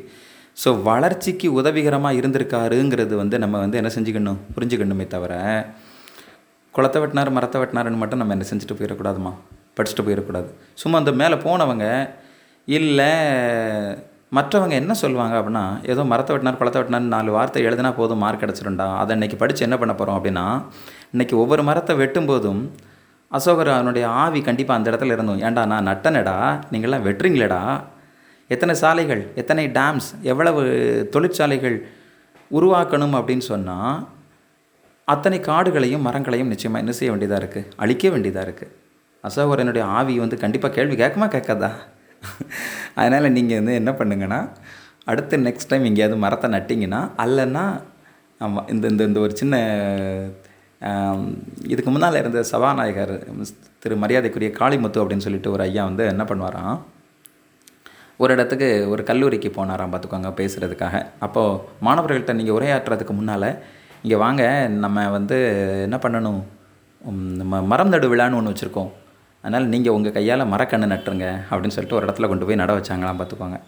ஸோ 0.62 0.68
வளர்ச்சிக்கு 0.88 1.48
உதவிகரமாக 1.60 2.18
இருந்திருக்காருங்கிறது 2.20 3.14
வந்து 3.22 3.36
நம்ம 3.44 3.58
வந்து 3.64 3.78
என்ன 3.80 3.90
செஞ்சுக்கணும்? 3.96 4.40
புரிஞ்சுக்கணுமே 4.56 5.06
தவிர 5.14 5.34
குளத்தை 6.74 6.98
வெட்டினார் 7.02 7.30
மரத்தை 7.36 7.58
வெட்டினாருன்னு 7.60 8.00
மட்டும் 8.02 8.20
நம்ம 8.20 8.34
என்ன 8.36 8.46
செஞ்சுட்டு 8.50 8.76
போயிடக்கூடாதுமா 8.78 9.32
படிச்சுட்டு 9.76 10.04
போயிடக்கூடாது. 10.06 10.48
சும்மா 10.80 10.96
அந்த 10.98 11.12
மேலே 11.20 11.36
போனவங்க 11.44 11.86
இல்லை 12.68 13.10
மற்றவங்க 14.36 14.74
என்ன 14.82 14.92
சொல்லுவாங்க 15.00 15.34
அப்படின்னா 15.40 15.64
ஏதோ 15.92 16.02
மரத்தை 16.12 16.32
வெட்டினார் 16.34 16.58
குளத்தை 16.60 16.78
வெட்டினார் 16.80 17.12
நாலு 17.14 17.30
வார்த்தை 17.36 17.64
எழுதினா 17.66 17.90
போதும் 17.96 18.22
மார்க் 18.24 18.42
கிடச்சிருண்டா 18.42 18.86
அதை 19.00 19.12
இன்னைக்கு 19.16 19.36
படித்து 19.36 19.66
என்ன 19.66 19.78
பண்ண 19.78 19.94
போகிறோம் 19.94 20.18
அப்படின்னா 20.18 20.46
இன்னைக்கு 21.14 21.34
ஒவ்வொரு 21.38 21.62
மரத்தை 21.68 21.96
வெட்டும்போதும் 21.96 22.62
அசோகர் 23.36 23.70
அவனுடைய 23.74 24.06
ஆவி 24.22 24.40
கண்டிப்பாக 24.46 24.78
அந்த 24.78 24.88
இடத்துல 24.90 25.14
இருந்தோம். 25.16 25.42
ஏன்டா 25.46 25.62
நான் 25.72 25.88
நட்டனடா? 25.90 26.36
நீங்களாம் 26.72 27.04
வெட்டுறீங்களேடா? 27.06 27.60
எத்தனை 28.54 28.74
சாலைகள் 28.74 29.22
எத்தனை 29.40 29.62
டேம்ஸ் 29.78 30.08
எவ்வளவு 30.32 30.62
தொழிற்சாலைகள் 31.14 31.76
உருவாக்கணும் 32.58 33.14
அப்படின்னு 33.18 33.44
சொன்னால் 33.52 33.94
அத்தனை 35.12 35.38
காடுகளையும் 35.40 36.06
மரங்களையும் 36.06 36.52
நிச்சயமாக 36.52 36.82
என்ன 36.84 36.92
செய்ய 36.98 37.10
வேண்டியதாக 37.12 37.42
இருக்குது 37.42 37.70
அழிக்க 37.76 38.04
வேண்டியதாக 38.08 38.46
இருக்குது 38.48 38.72
அசோகரனுடைய 39.24 39.84
ஆவி 39.98 40.14
வந்து 40.18 40.36
கண்டிப்பாக 40.36 40.74
கேள்வி 40.76 40.96
கேட்குமா 41.02 41.26
கேட்காதா? 41.34 41.70
அதனால் 42.94 43.32
நீங்கள் 43.32 43.58
வந்து 43.60 43.74
என்ன 43.74 43.90
பண்ணுங்கன்னா 43.90 44.40
அடுத்து 45.04 45.36
நெக்ஸ்ட் 45.46 45.70
டைம் 45.70 45.84
எங்கேயாவது 45.84 46.16
மரத்தை 46.24 46.48
நட்டிங்கன்னா 46.50 47.00
அல்லன்னா 47.24 47.64
ஆமாம் 48.40 48.68
இந்த 48.68 48.84
இந்த 48.88 49.02
இந்த 49.04 49.18
ஒரு 49.20 49.34
சின்ன 49.36 49.54
இதுக்கு 51.72 51.90
முன்னால் 51.90 52.20
இருந்த 52.20 52.40
சபாநாயகர் 52.52 53.14
திரு 53.82 53.96
மரியாதைக்குரிய 53.96 54.50
காளிமுத்து 54.60 55.00
அப்படின்னு 55.02 55.26
சொல்லிட்டு 55.26 55.50
ஒரு 55.50 55.62
ஐயா 55.62 55.82
வந்து 55.84 56.04
என்ன 56.12 56.22
பண்ணுவாராம்? 56.22 56.78
ஒரு 58.20 58.32
இடத்துக்கு 58.34 58.68
ஒரு 58.90 59.02
கல்லூரிக்கு 59.02 59.48
போனாராம் 59.48 59.92
பார்த்துக்கோங்க 59.92 60.30
பேசுகிறதுக்காக 60.40 60.96
அப்போது 61.18 61.60
மாணவர்கள்ட்ட 61.86 62.34
நீங்கள் 62.40 62.56
உரையாற்றுறதுக்கு 62.58 63.14
முன்னால் 63.14 63.48
இங்கே 64.04 64.16
வாங்க 64.24 64.42
நம்ம 64.84 65.04
வந்து 65.16 65.36
என்ன 65.86 65.96
பண்ணணும்? 66.04 66.40
நம்ம 67.40 67.60
மரம் 67.72 67.92
நடு 67.94 68.06
விழான்னு 68.12 68.38
ஒன்று 68.38 68.52
வச்சுருக்கோம். 68.52 68.90
அதனால் 69.44 69.66
நீங்கள் 69.74 69.94
உங்கள் 69.96 70.14
கையால் 70.16 70.50
மரக்கன்று 70.52 70.92
நட்டுருங்க 70.92 71.26
அப்படின்னு 71.50 71.74
சொல்லிட்டு 71.76 71.98
ஒரு 71.98 72.06
இடத்துல 72.06 72.28
கொண்டு 72.32 72.46
போய் 72.48 72.60
நட 72.62 72.72
வச்சாங்களாம் 72.78 73.20
பார்த்துக்கோங்க 73.20 73.58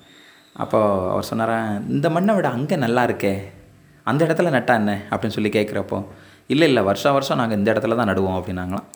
அப்போது 0.62 1.08
அவர் 1.12 1.28
சொன்னாராம் 1.30 1.70
இந்த 1.94 2.08
மண்ணை 2.16 2.32
விட 2.34 2.48
அங்கே 2.56 2.76
நல்லா 2.84 3.02
இருக்கே. 3.08 3.32
அந்த 4.06 4.20
இடத்துல 4.26 4.50
நட்டா 4.56 4.74
என்ன? 4.80 4.92
அப்படின்னு 5.10 5.36
சொல்லி 5.36 5.50
கேட்குறப்போ 5.58 5.98
இல்லை 6.52 6.66
இல்லை 6.70 6.82
வருஷா 6.88 7.10
வருஷம் 7.16 7.40
நாங்கள் 7.40 7.58
இந்த 7.58 7.68
இடத்துல 7.74 7.96
தான் 8.00 8.10
நடுவோம் 8.12 8.36
அப்படின்னாங்களாம். 8.38 8.86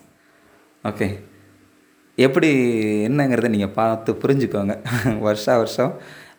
ஓகே. 0.84 1.08
எப்படி 2.18 2.48
என்னங்கிறத 3.08 3.48
நீங்கள் 3.54 3.74
பார்த்து 3.78 4.10
புரிஞ்சுக்கோங்க. 4.22 4.74
வருஷா 5.26 5.54
வருஷம் 5.62 5.92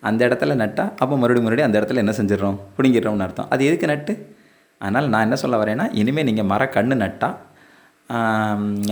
அந்த 0.10 0.22
இடத்துல 0.28 0.56
நட்டால் 0.64 0.92
அப்போ 1.02 1.14
மறுபடியும் 1.22 1.48
மறுபடியும் 1.48 1.70
அந்த 1.70 1.80
இடத்துல 1.82 2.04
என்ன 2.04 2.14
செஞ்சிடறோம்? 2.20 2.60
பிடுங்கிடுறோம்னு 2.78 3.26
அர்த்தம். 3.28 3.50
அது 3.54 3.62
எதுக்கு 3.70 3.88
நட்டு? 3.94 4.14
அதனால் 4.82 5.10
நான் 5.10 5.22
என்ன 5.22 5.36
சொல்ல 5.36 5.58
வரேன்னா 5.58 5.86
இனிமேல் 5.94 6.26
நீங்கள் 6.26 6.46
மர 6.46 6.66
கன்று 6.70 6.96
நட்டால் 6.96 7.38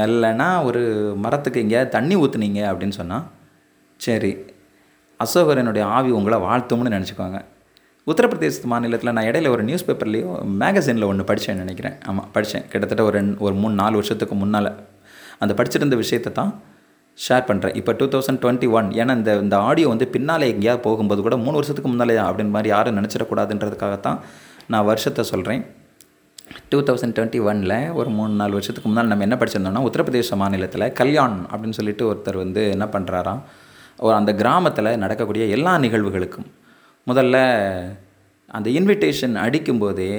இல்லைன்னா 0.06 0.64
ஒரு 0.64 0.82
மரத்துக்கு 1.16 1.60
எங்கேயாவது 1.60 1.90
தண்ணி 1.90 2.16
ஊற்றுனீங்க 2.16 2.62
அப்படின்னு 2.72 2.90
சொன்னால் 2.90 3.26
சரி 4.00 4.32
அசோகரனுடைய 5.20 5.86
ஆவி 5.88 6.12
உங்களை 6.12 6.40
வாழ்த்தும்னு 6.40 6.96
நினச்சிக்கோங்க 6.98 7.40
உத்தரப்பிரதேச 8.08 8.68
மாநிலத்தில் 8.68 9.12
நான் 9.12 9.26
இடையில 9.26 9.50
ஒரு 9.50 9.64
நியூஸ் 9.64 9.86
பேப்பர்லேயோ 9.88 10.32
மேகசினில் 10.60 11.04
ஒன்று 11.04 11.24
படித்தேன் 11.24 11.58
நினைக்கிறேன். 11.58 11.96
ஆமாம் 12.08 12.28
படித்தேன் 12.32 12.66
கிட்டத்தட்ட 12.70 13.04
ஒரு 13.04 13.16
ரெண்டு 13.18 13.36
ஒரு 13.40 13.56
மூணு 13.56 13.74
நாலு 13.74 13.96
வருஷத்துக்கு 13.96 14.36
முன்னால் 14.36 14.70
அந்த 15.40 15.54
படிச்சிருந்த 15.54 15.96
விஷயத்தை 15.96 16.32
தான் 16.34 16.52
ஷேர் 17.18 17.46
பண்ணுறேன் 17.46 17.76
இப்போ 17.76 17.92
டூ 17.94 18.06
தௌசண்ட் 18.06 18.40
டுவெண்ட்டி 18.42 18.68
ஒன் 18.70 18.88
ஏன்னா 18.92 19.16
இந்த 19.16 19.32
இந்த 19.40 19.58
ஆடியோ 19.58 19.88
வந்து 19.88 20.08
பின்னாலே 20.08 20.48
எங்கேயாவது 20.50 20.84
போகும்போது 20.84 21.22
கூட 21.22 21.38
மூணு 21.38 21.56
வருஷத்துக்கு 21.56 21.90
முன்னாலேயா 21.90 22.24
அப்படின்னு 22.24 22.50
மாதிரி 22.50 22.70
யாரும் 22.70 22.98
நினச்சிடக்கூடாதுன்றதுக்காகத்தான் 22.98 24.20
நான் 24.68 24.86
வருஷத்தை 24.86 25.24
சொல்கிறேன் 25.24 25.62
டூ 26.70 26.78
தௌசண்ட் 26.80 27.16
டுவெண்ட்டி 27.18 27.40
ஒனில் 27.50 27.94
ஒரு 27.94 28.10
மூணு 28.18 28.34
நாலு 28.34 28.54
வருஷத்துக்கு 28.58 28.90
முன்னால் 28.90 29.12
நம்ம 29.12 29.26
என்ன 29.28 29.36
படிச்சிருந்தோம்னா 29.40 29.84
உத்தரப்பிரதேச 29.88 30.38
மாநிலத்தில் 30.42 30.86
கல்யாண் 31.00 31.38
அப்படின்னு 31.52 31.78
சொல்லிட்டு 31.80 32.04
ஒருத்தர் 32.12 32.42
வந்து 32.44 32.62
என்ன 32.76 32.86
பண்ணுறாராம் 32.86 33.42
ஒரு 34.06 34.14
அந்த 34.16 34.32
கிராமத்தில் 34.34 34.90
நடக்கக்கூடிய 34.98 35.46
எல்லா 35.56 35.74
நிகழ்வுகளுக்கும். 35.78 36.48
முதல்ல 37.08 37.38
அந்த 38.58 38.68
இன்விடேஷன் 38.70 39.36
அடிக்கும்போதே 39.46 40.12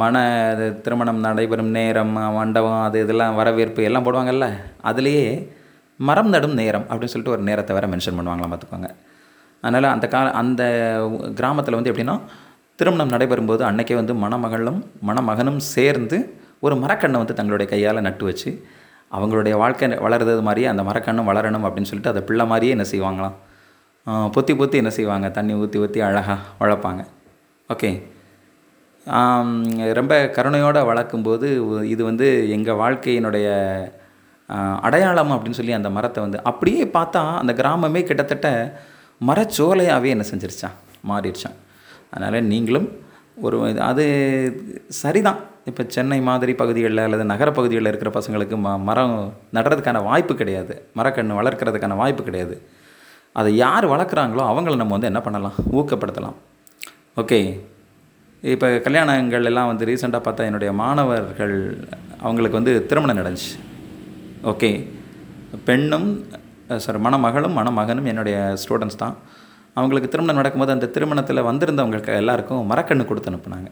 மன 0.00 0.16
அது 0.52 0.66
திருமணம் 0.84 1.20
நடைபெறும் 1.24 1.72
நேரம் 1.76 2.12
மண்டபம் 2.38 2.82
அது 2.82 2.98
இதெல்லாம் 3.04 3.34
வரவேற்பு 3.34 3.82
எல்லாம் 3.88 4.04
போடுவாங்கல்ல 4.06 4.46
அதுலேயே 4.90 5.26
மரம் 6.08 6.30
நடும் 6.34 6.56
நேரம் 6.60 6.86
அப்படின்னு 6.88 7.12
சொல்லிட்டு 7.14 7.36
ஒரு 7.36 7.42
நேரத்தை 7.48 7.74
வேறு 7.76 7.92
மென்ஷன் 7.94 8.18
பண்ணுவாங்களாம் 8.18 8.52
பார்த்துக்கோங்க. 8.54 8.90
அதனால் 9.62 9.92
அந்த 9.94 10.06
கா 10.14 10.20
அந்த 10.42 10.62
கிராமத்தில் 11.40 11.78
வந்து 11.78 11.92
எப்படின்னா 11.92 12.16
திருமணம் 12.78 13.12
நடைபெறும்போது 13.12 13.60
அன்னைக்கே 13.60 13.94
வந்து 13.94 14.14
மணமகளும் 14.14 14.84
மணமகனும் 15.06 15.56
சேர்ந்து 15.56 16.18
ஒரு 16.60 16.74
மரக்கண்ணை 16.76 17.18
வந்து 17.18 17.34
தங்களுடைய 17.34 17.70
கையால் 17.70 18.00
நட்டு 18.00 18.24
வச்சு 18.24 18.50
அவங்களுடைய 19.12 19.54
வாழ்க்கை 19.56 19.88
வளர்றது 19.88 20.42
மாதிரியே 20.42 20.66
அந்த 20.66 20.82
மரக்கண்ணும் 20.82 21.28
வளரணும் 21.30 21.64
அப்படின்னு 21.66 21.82
சொல்லிட்டு 21.82 22.08
அதை 22.08 22.22
பிள்ளை 22.22 22.46
மாதிரியே 22.46 22.72
என்ன 22.72 22.86
செய்வாங்களாம் 22.92 23.36
பொத்தி 24.06 24.52
பொத்தி 24.52 24.72
என்ன 24.72 24.90
செய்வாங்க? 24.90 25.30
தண்ணி 25.30 25.54
ஊற்றி 25.54 25.78
ஊற்றி 25.78 26.00
அழகாக 26.00 26.38
வளர்ப்பாங்க. 26.60 27.02
ஓகே. 27.70 27.90
ரொம்ப 29.92 30.14
கருணையோடு 30.36 30.80
வளர்க்கும்போது 30.90 31.46
இது 31.84 32.04
வந்து 32.04 32.50
எங்கள் 32.50 32.74
வாழ்க்கையினுடைய 32.74 33.46
அடையாளம் 34.82 35.30
அப்படின்னு 35.30 35.50
சொல்லி 35.50 35.72
அந்த 35.72 35.90
மரத்தை 35.90 36.22
வந்து 36.22 36.42
அப்படியே 36.42 36.84
பார்த்தா 36.84 37.22
அந்த 37.38 37.52
கிராமமே 37.52 38.02
கிட்டத்தட்ட 38.04 38.48
மரச்சோலையாகவே 39.20 40.04
என்ன 40.04 40.24
செஞ்சிருச்சான் 40.30 40.76
மாறிடுச்சான் 41.08 41.56
அதனால் 42.12 42.42
நீங்களும் 42.42 42.88
ஒரு 43.40 43.58
இது- 43.58 43.78
அது 43.78 44.76
சரிதான். 44.88 45.38
இப்போ 45.64 45.84
சென்னை 45.88 46.20
மாதிரி 46.20 46.54
பகுதிகளில் 46.54 46.98
அல்லது 46.98 47.24
நகர 47.24 47.50
பகுதிகளில் 47.50 47.98
இருக்கிற 47.98 48.20
பசங்களுக்கு 48.20 48.58
ம 48.58 48.80
மரம் 48.80 49.32
நடுறதுக்கான 49.54 50.02
வாய்ப்பு 50.02 50.34
கிடையாது. 50.34 50.88
மரக்கன்று 50.96 51.42
வளர்க்குறதுக்கான 51.42 51.96
வாய்ப்பு 51.96 52.22
கிடையாது. 52.22 52.62
அதை 53.32 53.56
யார் 53.56 53.88
வளர்க்குறாங்களோ 53.88 54.42
அவங்கள 54.42 54.76
நம்ம 54.76 54.90
வந்து 54.90 55.06
என்ன 55.06 55.20
பண்ணலாம்? 55.20 55.52
ஊக்கப்படுத்தலாம். 55.72 56.34
ஓகே. 57.16 57.60
இப்போ 58.42 58.68
கல்யாணங்கள் 58.68 59.44
எல்லாம் 59.44 59.66
வந்து 59.66 59.86
ரீசெண்டாக 59.86 60.20
பார்த்தா 60.22 60.36
என்னுடைய 60.36 60.72
மாணவர்கள் 60.72 61.88
அவங்களுக்கு 62.20 62.62
வந்து 62.62 62.86
திருமணம் 62.86 63.24
நடந்துச்சு. 63.24 63.60
ஓகே. 64.44 64.88
பெண்ணும் 65.64 66.24
சாரி 66.76 66.98
மணமகளும் 66.98 67.56
மணமகனும் 67.56 68.04
என்னுடைய 68.04 68.54
ஸ்டூடெண்ட்ஸ் 68.68 68.96
தான். 68.96 69.16
அவங்களுக்கு 69.76 70.08
திருமணம் 70.12 70.38
நடக்கும்போது 70.40 70.74
அந்த 70.76 70.90
திருமணத்தில் 70.96 71.46
வந்திருந்தவங்களுக்கு 71.50 72.12
எல்லாருக்கும் 72.22 72.68
மரக்கன்று 72.72 73.04
கொடுத்து 73.10 73.30
அனுப்புனாங்க. 73.30 73.70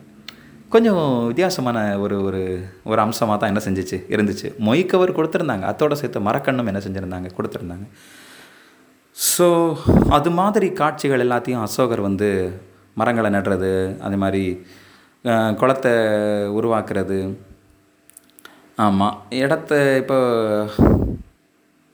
கொஞ்சம் 0.74 1.02
வித்தியாசமான 1.28 1.78
ஒரு 2.04 2.16
ஒரு 2.28 2.40
ஒரு 2.90 3.00
அம்சமாக 3.04 3.36
தான் 3.38 3.50
என்ன 3.52 3.62
செஞ்சிச்சு? 3.66 3.98
இருந்துச்சு. 4.14 4.48
மொய்க்கவர் 4.68 5.16
கொடுத்துருந்தாங்க. 5.18 5.64
அத்தோட 5.70 5.94
சேர்த்து 6.00 6.26
மரக்கண்ணும் 6.28 6.70
என்ன 6.72 6.82
செஞ்சுருந்தாங்க? 6.86 7.30
கொடுத்துருந்தாங்க. 7.38 7.86
ஸோ 9.16 9.46
அது 10.16 10.30
மாதிரி 10.40 10.68
காட்சிகள் 10.80 11.24
எல்லாத்தையும் 11.26 11.64
அசோகர் 11.66 12.06
வந்து 12.08 12.28
மரங்களை 13.00 13.30
நடுறது 13.36 13.72
அதே 14.06 14.16
மாதிரி 14.24 14.44
குளத்தை 15.60 15.94
உருவாக்குறது. 16.58 17.18
ஆமாம் 18.86 19.16
இடத்த 19.42 19.72
இப்போ 20.02 20.18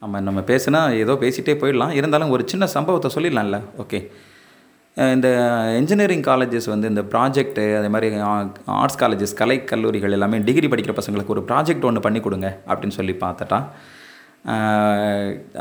ஆமாம் 0.05 0.25
நம்ம 0.27 0.39
பேசுனா 0.49 0.79
ஏதோ 1.03 1.13
பேசிகிட்டே 1.21 1.53
போயிடலாம். 1.61 1.93
இருந்தாலும் 1.99 2.33
ஒரு 2.35 2.43
சின்ன 2.51 2.65
சம்பவத்தை 2.73 3.09
சொல்லிடலாம்ல. 3.15 3.59
ஓகே 3.83 3.99
இந்த 5.15 5.29
இன்ஜினியரிங் 5.79 6.23
காலேஜஸ் 6.27 6.67
வந்து 6.73 6.87
இந்த 6.91 7.01
ப்ராஜெக்ட்டு 7.13 7.63
அதே 7.79 7.89
மாதிரி 7.95 8.07
ஆர்ட்ஸ் 8.81 8.99
காலேஜஸ் 9.01 9.35
கலை 9.41 9.57
கல்லூரிகள் 9.71 10.15
எல்லாமே 10.17 10.37
டிகிரி 10.47 10.67
படிக்கிற 10.73 10.93
பசங்களுக்கு 10.99 11.33
ஒரு 11.35 11.43
ப்ராஜெக்ட் 11.49 11.87
ஒன்று 11.89 12.05
பண்ணி 12.05 12.19
கொடுங்க 12.27 12.47
அப்படின்னு 12.69 12.97
சொல்லி 12.99 13.15
பார்த்துட்டா 13.23 13.59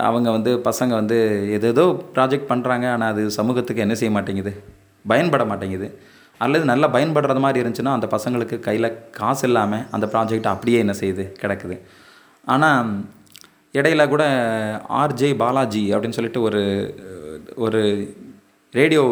அவங்க 0.09 0.29
வந்து 0.37 0.53
பசங்க 0.69 0.93
வந்து 1.01 1.19
எதேதோ 1.57 1.85
ப்ராஜெக்ட் 2.17 2.49
பண்ணுறாங்க 2.53 2.87
ஆனால் 2.95 3.13
அது 3.13 3.23
சமூகத்துக்கு 3.39 3.85
என்ன 3.85 3.95
செய்ய 4.01 4.13
மாட்டேங்குது? 4.17 4.53
பயன்பட 5.05 5.43
மாட்டேங்குது. 5.51 5.89
அல்லது 6.45 6.65
நல்லா 6.71 6.89
பயன்படுறது 6.97 7.41
மாதிரி 7.45 7.61
இருந்துச்சுன்னா 7.63 7.93
அந்த 7.99 8.09
பசங்களுக்கு 8.15 8.57
கையில் 8.67 8.89
காசு 9.19 9.45
இல்லாமல் 9.49 9.85
அந்த 9.97 10.07
ப்ராஜெக்ட் 10.15 10.49
அப்படியே 10.55 10.79
என்ன 10.85 10.95
செய்யுது? 11.01 11.25
கிடக்குது. 11.43 11.77
ஆனால் 12.55 12.91
இடையில 13.77 14.03
கூட 14.09 14.25
ஆர்ஜே 15.03 15.31
பாலாஜி 15.43 15.83
அப்படின்னு 15.95 16.19
சொல்லிட்டு 16.19 16.43
ஒரு 16.49 16.63
ஒரு 17.57 17.81
ரேடியோ 18.75 19.05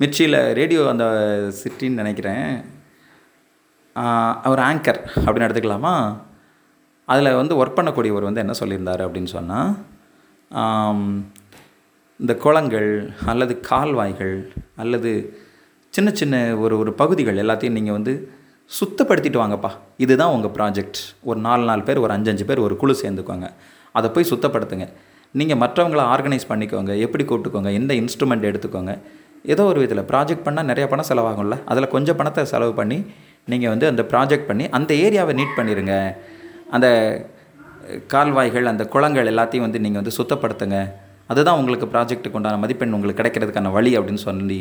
மிர்ச்சியில் 0.00 0.38
ரேடியோ 0.52 0.82
அந்த 0.92 1.04
சிட்டின்னு 1.60 2.00
நினைக்கிறேன். 2.02 2.48
ஒரு 3.96 4.42
அவர் 4.46 4.62
ஆங்கர் 4.68 5.00
அப்படின்னு 5.24 5.46
எடுத்துக்கலாமா? 5.46 5.94
அதில் 7.08 7.38
வந்து 7.40 7.54
ஒர்க் 7.60 7.78
பண்ணக்கூடியவர் 7.78 8.28
வந்து 8.28 8.42
என்ன 8.44 8.54
சொல்லியிருந்தார் 8.60 9.02
அப்படின்னு 9.04 9.30
சொன்னால் 9.36 9.70
இந்த 12.20 12.32
குளங்கள் 12.44 12.90
அல்லது 13.26 13.54
கால்வாய்கள் 13.70 14.34
அல்லது 14.76 15.10
சின்ன 15.94 16.10
சின்ன 16.20 16.34
ஒரு 16.56 16.74
ஒரு 16.78 16.92
பகுதிகள் 16.92 17.40
எல்லாத்தையும் 17.44 17.76
நீங்கள் 17.78 17.96
வந்து 17.98 18.14
சுத்தப்படுத்திட்டு 18.70 19.40
வாங்கப்பா 19.42 19.70
இதுதான் 20.04 20.32
உங்கள் 20.36 20.52
ப்ராஜெக்ட் 20.56 21.00
ஒரு 21.22 21.38
நாலு 21.40 21.64
நாலு 21.64 21.82
பேர் 21.82 21.98
ஒரு 21.98 22.12
அஞ்சஞ்சு 22.12 22.44
பேர் 22.44 22.60
ஒரு 22.66 22.76
குழு 22.76 22.94
சேர்ந்துக்கோங்க. 23.02 23.48
அதை 23.98 24.10
போய் 24.10 24.30
சுத்தப்படுத்துங்க. 24.30 24.86
நீங்கள் 25.38 25.60
மற்றவங்கள 25.62 26.02
ஆர்கனைஸ் 26.14 26.48
பண்ணிக்கோங்க. 26.48 26.92
எப்படி 27.04 27.24
கூப்பிட்டுக்கோங்க? 27.24 27.70
எந்த 27.80 27.94
இன்ஸ்ட்ருமெண்ட் 27.94 28.48
எடுத்துக்கோங்க? 28.50 28.92
ஏதோ 29.52 29.64
ஒரு 29.64 29.78
விதத்தில் 29.80 30.08
ப்ராஜெக்ட் 30.10 30.44
பண்ணால் 30.46 30.68
நிறையா 30.70 30.86
பணம் 30.92 31.08
செலவாகும்ல. 31.10 31.56
அதில் 31.64 31.92
கொஞ்சம் 31.94 32.16
பணத்தை 32.16 32.44
செலவு 32.52 32.74
பண்ணி 32.74 32.98
நீங்கள் 33.52 33.72
வந்து 33.72 33.86
அந்த 33.86 34.02
ப்ராஜெக்ட் 34.12 34.48
பண்ணி 34.50 34.64
அந்த 34.78 34.94
ஏரியாவை 34.94 35.32
நீட் 35.40 35.56
பண்ணிடுங்க 35.58 35.94
அந்த 36.76 36.86
கால்வாய்கள் 38.14 38.70
அந்த 38.72 38.84
குளங்கள் 38.94 39.30
எல்லாத்தையும் 39.32 39.66
வந்து 39.66 39.80
நீங்கள் 39.84 40.02
வந்து 40.02 40.16
சுத்தப்படுத்துங்க. 40.18 40.78
அதுதான் 41.32 41.58
உங்களுக்கு 41.60 41.86
ப்ராஜெக்ட்டுக்கு 41.94 42.38
உண்டான 42.40 42.58
மதிப்பெண் 42.64 42.96
உங்களுக்கு 42.96 43.20
கிடைக்கிறதுக்கான 43.22 43.70
வழி 43.76 43.92
அப்படின்னு 43.98 44.22
சொல்லி 44.28 44.60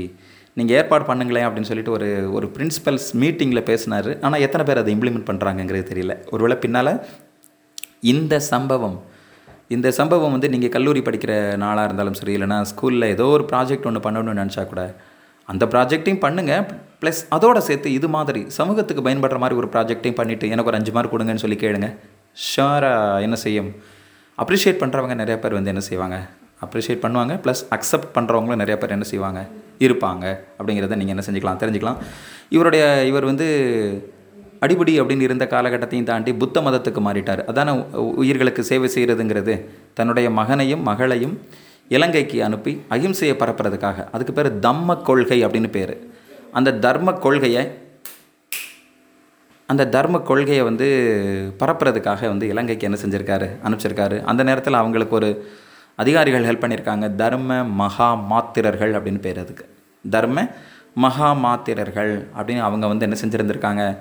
நீங்கள் 0.59 0.75
ஏற்பாடு 0.79 1.03
பண்ணுங்களேன் 1.09 1.45
அப்படின்னு 1.47 1.69
சொல்லிட்டு 1.71 1.93
ஒரு 1.97 2.07
ஒரு 2.37 2.47
பிரின்சிபல்ஸ் 2.55 3.07
மீட்டிங்கில் 3.21 3.67
பேசினார். 3.71 4.09
ஆனால் 4.25 4.43
எத்தனை 4.45 4.65
பேர் 4.67 4.81
அதை 4.81 4.91
இம்ப்ளிமெண்ட் 4.95 5.29
பண்ணுறாங்கங்கிறது 5.29 5.85
தெரியல. 5.91 6.13
ஒருவேளை 6.35 6.57
பின்னால் 6.65 6.93
இந்த 8.13 8.35
சம்பவம் 8.51 8.97
இந்த 9.75 9.87
சம்பவம் 9.97 10.33
வந்து 10.35 10.49
நீங்கள் 10.53 10.73
கல்லூரி 10.73 11.01
படிக்கிற 11.05 11.33
நாளாக 11.63 11.87
இருந்தாலும் 11.87 12.17
சரி 12.19 12.33
இல்லைனா 12.37 12.57
ஸ்கூலில் 12.71 13.11
ஏதோ 13.15 13.25
ஒரு 13.35 13.43
ப்ராஜெக்ட் 13.51 13.87
ஒன்று 13.89 14.05
பண்ணணும்னு 14.05 14.41
நினச்சா 14.41 14.63
கூட 14.71 14.81
அந்த 15.51 15.63
ப்ராஜெக்ட்டையும் 15.73 16.21
பண்ணுங்கள் 16.25 16.63
ப்ளஸ் 17.01 17.21
அதோட 17.35 17.57
சேர்த்து 17.67 17.89
இது 17.97 18.07
மாதிரி 18.15 18.41
சமூகத்துக்கு 18.57 19.05
பயன்படுற 19.07 19.37
மாதிரி 19.43 19.59
ஒரு 19.61 19.67
ப்ராஜெக்ட்டையும் 19.73 20.19
பண்ணிவிட்டு 20.19 20.51
எனக்கு 20.53 20.71
ஒரு 20.71 20.79
அஞ்சு 20.79 20.93
மார்க் 20.95 21.13
கொடுங்கன்னு 21.15 21.43
சொல்லி 21.45 21.59
கேளுங்க. 21.63 21.89
ஷோராக 22.51 23.23
என்ன 23.25 23.37
செய்யும்? 23.45 23.69
அப்ரிஷியேட் 24.43 24.81
பண்ணுறவங்க 24.83 25.15
நிறையா 25.21 25.37
பேர் 25.43 25.57
வந்து 25.57 25.71
என்ன 25.73 25.83
செய்வாங்க? 25.89 26.17
அப்ரிஷியேட் 26.65 27.05
பண்ணுவாங்க. 27.05 27.33
ப்ளஸ் 27.35 27.65
அக்செப்ட் 27.69 28.17
பண்ணுறவங்களும் 28.17 28.55
நிறைய 28.55 28.77
பேர் 28.77 28.89
என்ன 28.89 29.03
செய்வாங்க? 29.03 29.47
இருப்பாங்க. 29.79 30.37
அப்படிங்கிறத 30.59 30.95
நீங்கள் 30.95 31.07
என்ன 31.07 31.23
செஞ்சுக்கலாம் 31.31 31.57
தெரிஞ்சுக்கலாம். 31.57 31.97
இவருடைய 32.49 33.05
இவர் 33.05 33.25
வந்து 33.25 34.13
அடிபடி 34.61 35.01
அப்படின்னு 35.01 35.21
இருந்த 35.21 35.47
காலகட்டத்தையும் 35.49 36.03
தாண்டி 36.03 36.33
புத்த 36.33 36.61
மதத்துக்கு 36.61 37.01
மாறிட்டார். 37.05 37.43
அதான 37.53 37.85
உ- 37.91 38.13
உயிர்களுக்கு 38.13 38.63
சேவை 38.63 38.89
செய்கிறதுங்கிறது 38.95 39.65
தன்னுடைய 39.93 40.29
மகனையும் 40.29 40.81
மகளையும் 40.81 41.41
இலங்கைக்கு 41.87 42.43
அனுப்பி 42.43 42.81
அகிம்சையை 42.89 43.33
பரப்புறதுக்காக. 43.33 44.07
அதுக்கு 44.11 44.33
பேர் 44.33 44.59
தம்ம 44.59 45.01
கொள்கை 45.01 45.45
அப்படின்னு 45.45 45.69
பேர். 45.69 46.09
அந்த 46.51 46.73
தர்ம 46.73 47.13
கொள்கையை 47.13 47.71
அந்த 49.67 49.87
தர்ம 49.87 50.19
கொள்கையை 50.19 50.63
வந்து 50.63 51.19
பரப்புறதுக்காக 51.59 52.27
வந்து 52.27 52.47
இலங்கைக்கு 52.47 52.85
என்ன 52.85 52.97
செஞ்சுருக்காரு? 53.05 53.49
அனுப்பிச்சிருக்காரு. 53.65 54.23
அந்த 54.23 54.43
நேரத்தில் 54.43 54.73
அவங்களுக்கு 54.73 55.15
ஒரு 55.15 55.51
அதிகாரிகள் 55.95 56.45
ஹெல்ப் 56.45 56.63
பண்ணியிருக்காங்க. 56.63 57.15
தர்ம 57.15 57.63
மகா 57.63 58.13
மாத்திரர்கள் 58.13 58.93
அப்படின்னு 58.93 59.19
பேர் 59.19 59.39
அதுக்கு. 59.39 59.69
தர்ம 60.09 60.47
மகா 60.95 61.33
மாத்திரர்கள் 61.33 62.27
அப்படின்னு 62.37 62.59
அவங்க 62.59 62.87
வந்து 62.87 63.09
என்ன 63.09 63.17
செஞ்சுருந்துருக்காங்க? 63.25 63.97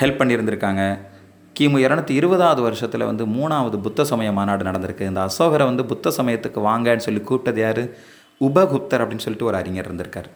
ஹெல்ப் 0.00 0.20
பண்ணியிருந்திருக்காங்க. 0.20 0.98
கிமு 1.60 1.78
இரநூத்தி 1.78 2.10
இருபதாவது 2.10 2.62
வருஷத்தில் 2.62 3.04
வந்து 3.04 3.26
மூணாவது 3.26 3.82
புத்த 3.82 4.04
சமய 4.04 4.32
மாநாடு 4.32 4.64
நடந்திருக்கு. 4.64 5.00
இந்த 5.00 5.26
அசோகரை 5.30 5.64
வந்து 5.64 5.84
புத்த 5.84 6.12
சமயத்துக்கு 6.16 6.60
வாங்கன்னு 6.60 6.96
சொல்லி 6.96 7.20
கூப்பிட்டது 7.20 7.58
யார்? 7.58 7.82
உபகுப்தர் 8.40 9.02
அப்படின்னு 9.02 9.24
சொல்லிட்டு 9.26 9.44
ஒரு 9.44 9.56
அறிஞர் 9.56 9.94
இருந்திருக்கார். 9.94 10.28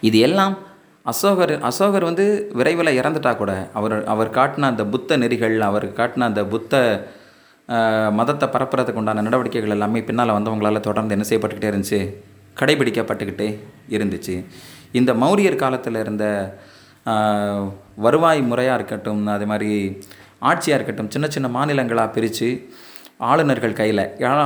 இது 0.00 0.18
எல்லாம் 0.18 0.58
அசோகர் 1.02 1.60
அசோகர் 1.60 2.04
வந்து 2.04 2.50
விரைவில் 2.52 3.00
இறந்துட்டா 3.00 3.36
கூட 3.36 3.70
அவர் 3.72 4.04
அவர் 4.04 4.30
காட்டின 4.30 4.60
அந்த 4.60 4.84
புத்த 4.86 5.16
நெறிகள் 5.16 5.60
அவர் 5.60 5.92
காட்டின 5.92 6.20
அந்த 6.20 6.44
புத்த 6.44 6.74
மதத்தை 8.18 8.46
பரப்புறதுக்கு 8.48 9.00
உண்டான 9.02 9.22
நடவடிக்கைகள் 9.26 9.74
எல்லாமே 9.76 10.00
பின்னால் 10.08 10.36
வந்தவங்களால் 10.36 10.86
தொடர்ந்து 10.88 11.14
என்ன 11.16 11.24
செய்யப்பட்டுக்கிட்டே 11.30 11.70
இருந்துச்சு? 11.72 12.00
கடைபிடிக்கப்பட்டுக்கிட்டே 12.60 13.48
இருந்துச்சு. 13.96 14.34
இந்த 14.98 15.10
மௌரியர் 15.22 15.62
காலத்தில் 15.62 16.00
இருந்த 16.04 16.24
வருவாய் 18.04 18.40
முறையாக 18.50 18.78
இருக்கட்டும் 18.78 19.26
அதே 19.34 19.44
மாதிரி 19.44 19.70
ஆட்சியாக 20.50 20.76
இருக்கட்டும் 20.78 21.10
சின்ன 21.10 21.26
சின்ன 21.28 21.48
மாநிலங்களாக 21.56 22.14
பிரித்து 22.16 22.48
ஆளுநர்கள் 23.28 23.76
கையில் 23.78 24.02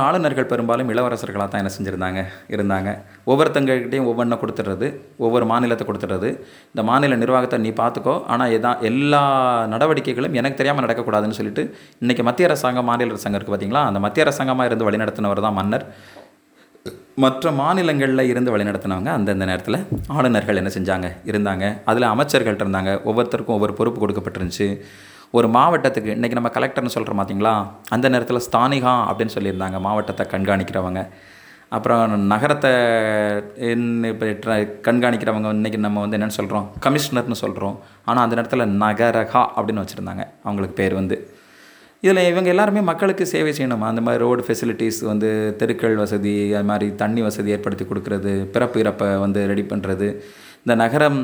ஆளுநர்கள் 0.07 0.47
பெரும்பாலும் 0.51 0.91
இளவரசர்களாக 0.93 1.47
தான் 1.53 1.61
என்ன 1.61 1.71
செஞ்சுருந்தாங்க 1.75 2.21
இருந்தாங்க. 2.53 2.89
ஒவ்வொருத்தங்ககிட்டையும் 3.31 4.07
ஒவ்வொன்றை 4.11 4.37
கொடுத்துட்றது 4.43 4.87
ஒவ்வொரு 5.25 5.45
மாநிலத்தை 5.51 5.85
கொடுத்துட்றது. 5.89 6.29
இந்த 6.71 6.83
மாநில 6.89 7.17
நிர்வாகத்தை 7.23 7.59
நீ 7.65 7.73
பார்த்துக்கோ 7.81 8.15
ஆனால் 8.33 8.53
எதான் 8.57 8.79
எல்லா 8.91 9.21
நடவடிக்கைகளும் 9.73 10.37
எனக்கு 10.41 10.59
தெரியாமல் 10.61 10.85
நடக்கக்கூடாதுன்னு 10.87 11.39
சொல்லிட்டு 11.39 11.65
இன்றைக்கி 12.03 12.25
மத்திய 12.29 12.49
அரசாங்கம் 12.51 12.89
மாநில 12.91 13.13
அரசாங்கம் 13.15 13.39
இருக்குது 13.39 13.55
பார்த்தீங்களா 13.55 13.83
அந்த 13.91 14.01
மத்திய 14.07 14.27
அரசாங்கமாக 14.27 14.69
இருந்து 14.71 14.89
வழிநடத்தினவர் 14.89 15.45
தான் 15.47 15.57
மன்னர். 15.61 15.85
மற்ற 17.23 17.45
மாநிலங்களில் 17.61 18.29
இருந்து 18.31 18.51
வழிநடத்தினவங்க 18.53 19.09
அந்தந்த 19.17 19.45
நேரத்தில் 19.49 19.81
ஆளுநர்கள் 20.17 20.59
என்ன 20.61 20.69
செஞ்சாங்க 20.75 21.07
இருந்தாங்க. 21.31 21.65
அதில் 21.91 22.11
அமைச்சர்கள் 22.13 22.61
இருந்தாங்க 22.61 22.91
ஒவ்வொருத்தருக்கும் 23.09 23.57
ஒவ்வொரு 23.57 23.73
பொறுப்பு 23.79 23.99
கொடுக்கப்பட்டிருந்துச்சு. 24.03 24.67
ஒரு 25.37 25.47
மாவட்டத்துக்கு 25.55 26.13
இன்றைக்கி 26.15 26.35
நம்ம 26.37 26.49
கலெக்டர்னு 26.55 26.93
சொல்கிறோம் 26.93 27.19
பார்த்தீங்களா 27.19 27.51
அந்த 27.95 28.05
நேரத்தில் 28.13 28.43
ஸ்தானிகா 28.45 28.93
அப்படின்னு 29.09 29.33
சொல்லியிருந்தாங்க 29.35 29.77
மாவட்டத்தை 29.85 30.23
கண்காணிக்கிறவங்க. 30.33 31.01
அப்புறம் 31.75 32.25
நகரத்தை 32.31 32.71
இப்போ 34.09 34.55
கண்காணிக்கிறவங்க 34.87 35.51
இன்றைக்கி 35.59 35.79
நம்ம 35.85 36.01
வந்து 36.03 36.17
என்னென்னு 36.17 36.37
சொல்கிறோம் 36.39 36.65
கமிஷனர்னு 36.85 37.37
சொல்கிறோம் 37.43 37.77
ஆனால் 38.07 38.23
அந்த 38.23 38.37
நேரத்தில் 38.39 38.65
நகரகா 38.83 39.43
அப்படின்னு 39.55 39.83
வச்சுருந்தாங்க. 39.83 40.25
அவங்களுக்கு 40.47 40.75
பேர் 40.81 40.95
வந்து. 40.99 41.17
இதில் 42.03 42.27
இவங்க 42.31 42.49
எல்லாருமே 42.55 42.81
மக்களுக்கு 42.91 43.23
சேவை 43.33 43.53
செய்யணுமா? 43.57 43.87
அந்த 43.93 44.03
மாதிரி 44.05 44.23
ரோடு 44.25 44.43
ஃபெசிலிட்டிஸ் 44.47 45.01
வந்து 45.11 45.29
தெருக்கள் 45.61 45.95
வசதி 46.03 46.35
அது 46.57 46.67
மாதிரி 46.71 46.87
தண்ணி 47.01 47.23
வசதி 47.27 47.55
ஏற்படுத்தி 47.55 47.85
கொடுக்கறது 47.91 48.33
பிறப்பு 48.55 48.79
இறப்பை 48.83 49.09
வந்து 49.25 49.41
ரெடி 49.53 49.65
பண்ணுறது 49.71 50.09
இந்த 50.63 50.75
நகரம் 50.83 51.19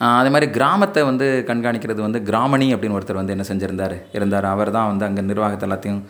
அதே 0.00 0.30
மாதிரி 0.30 0.50
கிராமத்தை 0.50 1.02
வந்து 1.02 1.44
கண்காணிக்கிறது 1.46 1.96
வந்து 1.96 2.22
கிராமணி 2.22 2.74
அப்படின்னு 2.74 2.96
ஒருத்தர் 2.98 3.20
வந்து 3.22 3.34
என்ன 3.36 3.44
செஞ்சுருந்தார்? 3.48 3.96
இருந்தார். 4.12 4.44
அவர் 4.44 4.70
தான் 4.70 4.86
வந்து 4.86 5.04
அங்கே 5.04 5.20
நிர்வாகத்தை 5.20 5.68
எல்லாத்தையும் 5.68 6.02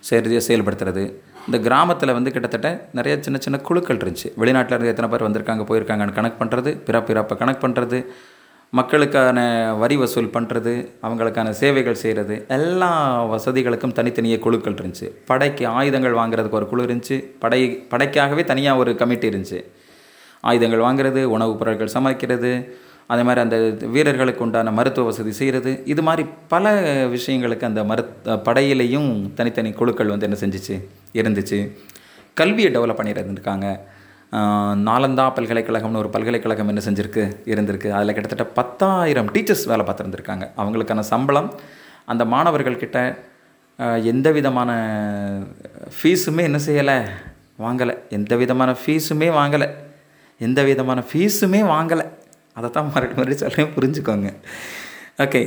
சரி 0.00 0.36
செயல்படுத்துறது. 0.48 1.12
இந்த 1.46 1.58
கிராமத்தில் 1.58 2.12
வந்து 2.12 2.32
கிட்டத்தட்ட 2.32 2.88
நிறைய 2.92 3.18
சின்ன 3.20 3.38
சின்ன 3.40 3.58
குழுக்கள் 3.58 3.96
இருந்துச்சு. 3.96 4.28
வெளிநாட்டில் 4.36 4.74
இருந்து 4.74 4.88
எத்தனை 4.88 5.10
பேர் 5.10 5.26
வந்திருக்காங்க 5.28 5.64
போயிருக்காங்கன்னு 5.70 6.12
கணக்கு 6.12 6.44
பண்ணுறது 6.44 6.78
பிற 6.78 7.02
பிறப்பை 7.02 7.36
கணக்கு 7.36 7.68
பண்ணுறது 7.68 8.04
மக்களுக்கான 8.70 9.38
வரி 9.78 9.96
வசூல் 9.96 10.30
பண்ணுறது 10.36 10.90
அவங்களுக்கான 11.02 11.50
சேவைகள் 11.50 11.94
செய்கிறது 11.94 12.44
எல்லா 12.48 13.24
வசதிகளுக்கும் 13.24 13.92
தனித்தனியே 13.92 14.38
குழுக்கள் 14.38 14.74
இருந்துச்சு. 14.74 15.10
படைக்கு 15.26 15.66
ஆயுதங்கள் 15.66 16.12
வாங்குறதுக்கு 16.12 16.50
ஒரு 16.50 16.68
குழு 16.68 16.84
இருந்துச்சு. 16.84 17.24
படை 17.38 17.86
படைக்காகவே 17.90 18.44
தனியாக 18.44 18.78
ஒரு 18.78 18.96
கமிட்டி 18.96 19.28
இருந்துச்சு. 19.28 19.64
ஆயுதங்கள் 20.40 20.80
வாங்குறது 20.80 21.24
உணவுப் 21.24 21.58
பொருட்கள் 21.58 21.86
சமைக்கிறது 21.86 22.78
அதே 23.06 23.22
மாதிரி 23.22 23.40
அந்த 23.40 23.86
வீரர்களுக்கு 23.86 24.44
உண்டான 24.44 24.70
மருத்துவ 24.70 25.06
வசதி 25.06 25.32
செய்கிறது 25.32 25.82
இது 25.84 26.02
மாதிரி 26.02 26.28
பல 26.48 26.82
விஷயங்களுக்கு 27.06 27.64
அந்த 27.64 27.82
மரு 27.82 28.04
படையிலையும் 28.46 29.34
தனித்தனி 29.34 29.72
குழுக்கள் 29.72 30.12
வந்து 30.12 30.28
என்ன 30.28 30.38
செஞ்சுச்சு? 30.40 30.76
இருந்துச்சு. 31.12 31.58
கல்வியை 32.34 32.70
டெவலப் 32.72 32.98
பண்ணியிருந்துருக்காங்க. 33.00 33.66
நாலந்தா 34.88 35.26
பல்கலைக்கழகம்னு 35.36 35.96
ஒரு 35.96 36.10
பல்கலைக்கழகம் 36.10 36.68
என்ன 36.68 36.82
செஞ்சுருக்கு? 36.88 37.24
இருந்திருக்கு. 37.52 37.90
அதில் 37.90 38.16
கிட்டத்தட்ட 38.16 38.44
பத்தாயிரம் 38.44 39.30
டீச்சர்ஸ் 39.32 39.66
வேலை 39.66 39.84
பார்த்துருந்துருக்காங்க. 39.86 40.44
அவங்களுக்கான 40.56 41.00
சம்பளம் 41.12 41.54
அந்த 42.04 42.24
மாணவர்கள்கிட்ட 42.24 43.18
எந்த 44.02 44.30
விதமான 44.30 44.72
ஃபீஸுமே 45.96 46.42
என்ன 46.48 46.58
செய்யலை? 46.66 46.98
வாங்கலை. 47.62 47.94
எந்த 48.08 48.36
விதமான 48.36 48.70
ஃபீஸுமே 48.72 49.28
வாங்கலை. 49.40 49.68
எந்த 50.38 50.62
விதமான 50.62 51.02
ஃபீஸுமே 51.12 51.60
வாங்கலை. 51.74 52.06
அதை 52.56 52.68
தான் 52.76 52.90
மறுபடியும் 52.94 53.20
மறுபடியும் 53.20 53.42
சொல்கிறேன் 53.44 53.72
புரிஞ்சுக்கோங்க. 53.76 54.30
ஓகே 55.24 55.42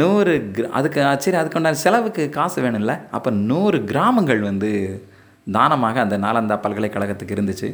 நூறு 0.00 0.32
கிரா 0.56 0.68
அதுக்கு 0.78 1.00
சரி 1.24 1.38
அதுக்கு 1.40 1.58
உண்டான 1.60 1.78
செலவுக்கு 1.84 2.24
காசு 2.36 2.58
வேணும்ல. 2.64 2.94
அப்போ 3.16 3.30
நூறு 3.50 3.78
கிராமங்கள் 3.90 4.42
வந்து 4.50 4.70
தானமாக 5.56 6.00
அந்த 6.04 6.16
நாலந்தா 6.24 6.56
பல்கலைக்கழகத்துக்கு 6.64 7.36
இருந்துச்சு. 7.36 7.68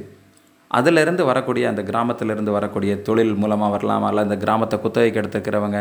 அதிலிருந்து 0.78 1.22
வரக்கூடிய 1.30 1.64
அந்த 1.72 1.82
கிராமத்திலிருந்து 1.90 2.52
வரக்கூடிய 2.56 2.92
தொழில் 3.08 3.34
மூலமாக 3.42 3.72
வரலாம் 3.74 4.06
அல்ல 4.08 4.24
அந்த 4.26 4.36
கிராமத்தை 4.44 4.76
குத்தகைக்கு 4.84 5.20
எடுத்துக்கிறவங்க 5.22 5.80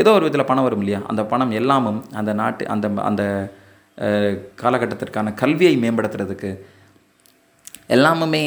ஏதோ 0.00 0.10
ஒரு 0.16 0.24
விதத்தில் 0.24 0.48
பணம் 0.50 0.66
வரும் 0.66 0.82
இல்லையா? 0.82 1.00
அந்த 1.10 1.22
பணம் 1.32 1.52
எல்லாமும் 1.60 2.00
அந்த 2.20 2.30
நாட்டு 2.40 2.64
அந்த 2.74 2.86
அந்த 3.10 3.22
காலகட்டத்திற்கான 4.62 5.34
கல்வியை 5.42 5.74
மேம்படுத்துறதுக்கு 5.84 6.50
எல்லாமுமே 7.88 8.40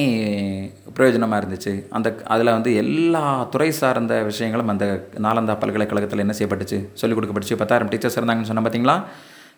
பிரயோஜனமாக 0.95 1.41
இருந்துச்சு. 1.41 1.85
அந்த 1.89 2.15
அதில் 2.25 2.51
வந்து 2.51 2.75
எல்லா 2.75 3.43
துறை 3.43 3.71
சார்ந்த 3.71 4.23
விஷயங்களும் 4.23 4.67
அந்த 4.67 4.85
நாலந்தா 5.17 5.59
பல்கலைக்கழகத்தில் 5.59 6.19
என்ன 6.19 6.33
செய்யப்பட்டுச்சு? 6.39 6.87
சொல்லிக் 6.93 7.19
கொடுக்கப்பட்டுச்சு. 7.19 7.55
பத்தாயிரம் 7.55 7.91
டீச்சர்ஸ் 7.91 8.17
இருந்தாங்கன்னு 8.19 8.49
சொன்ன 8.51 8.69
பார்த்தீங்களா 8.69 9.03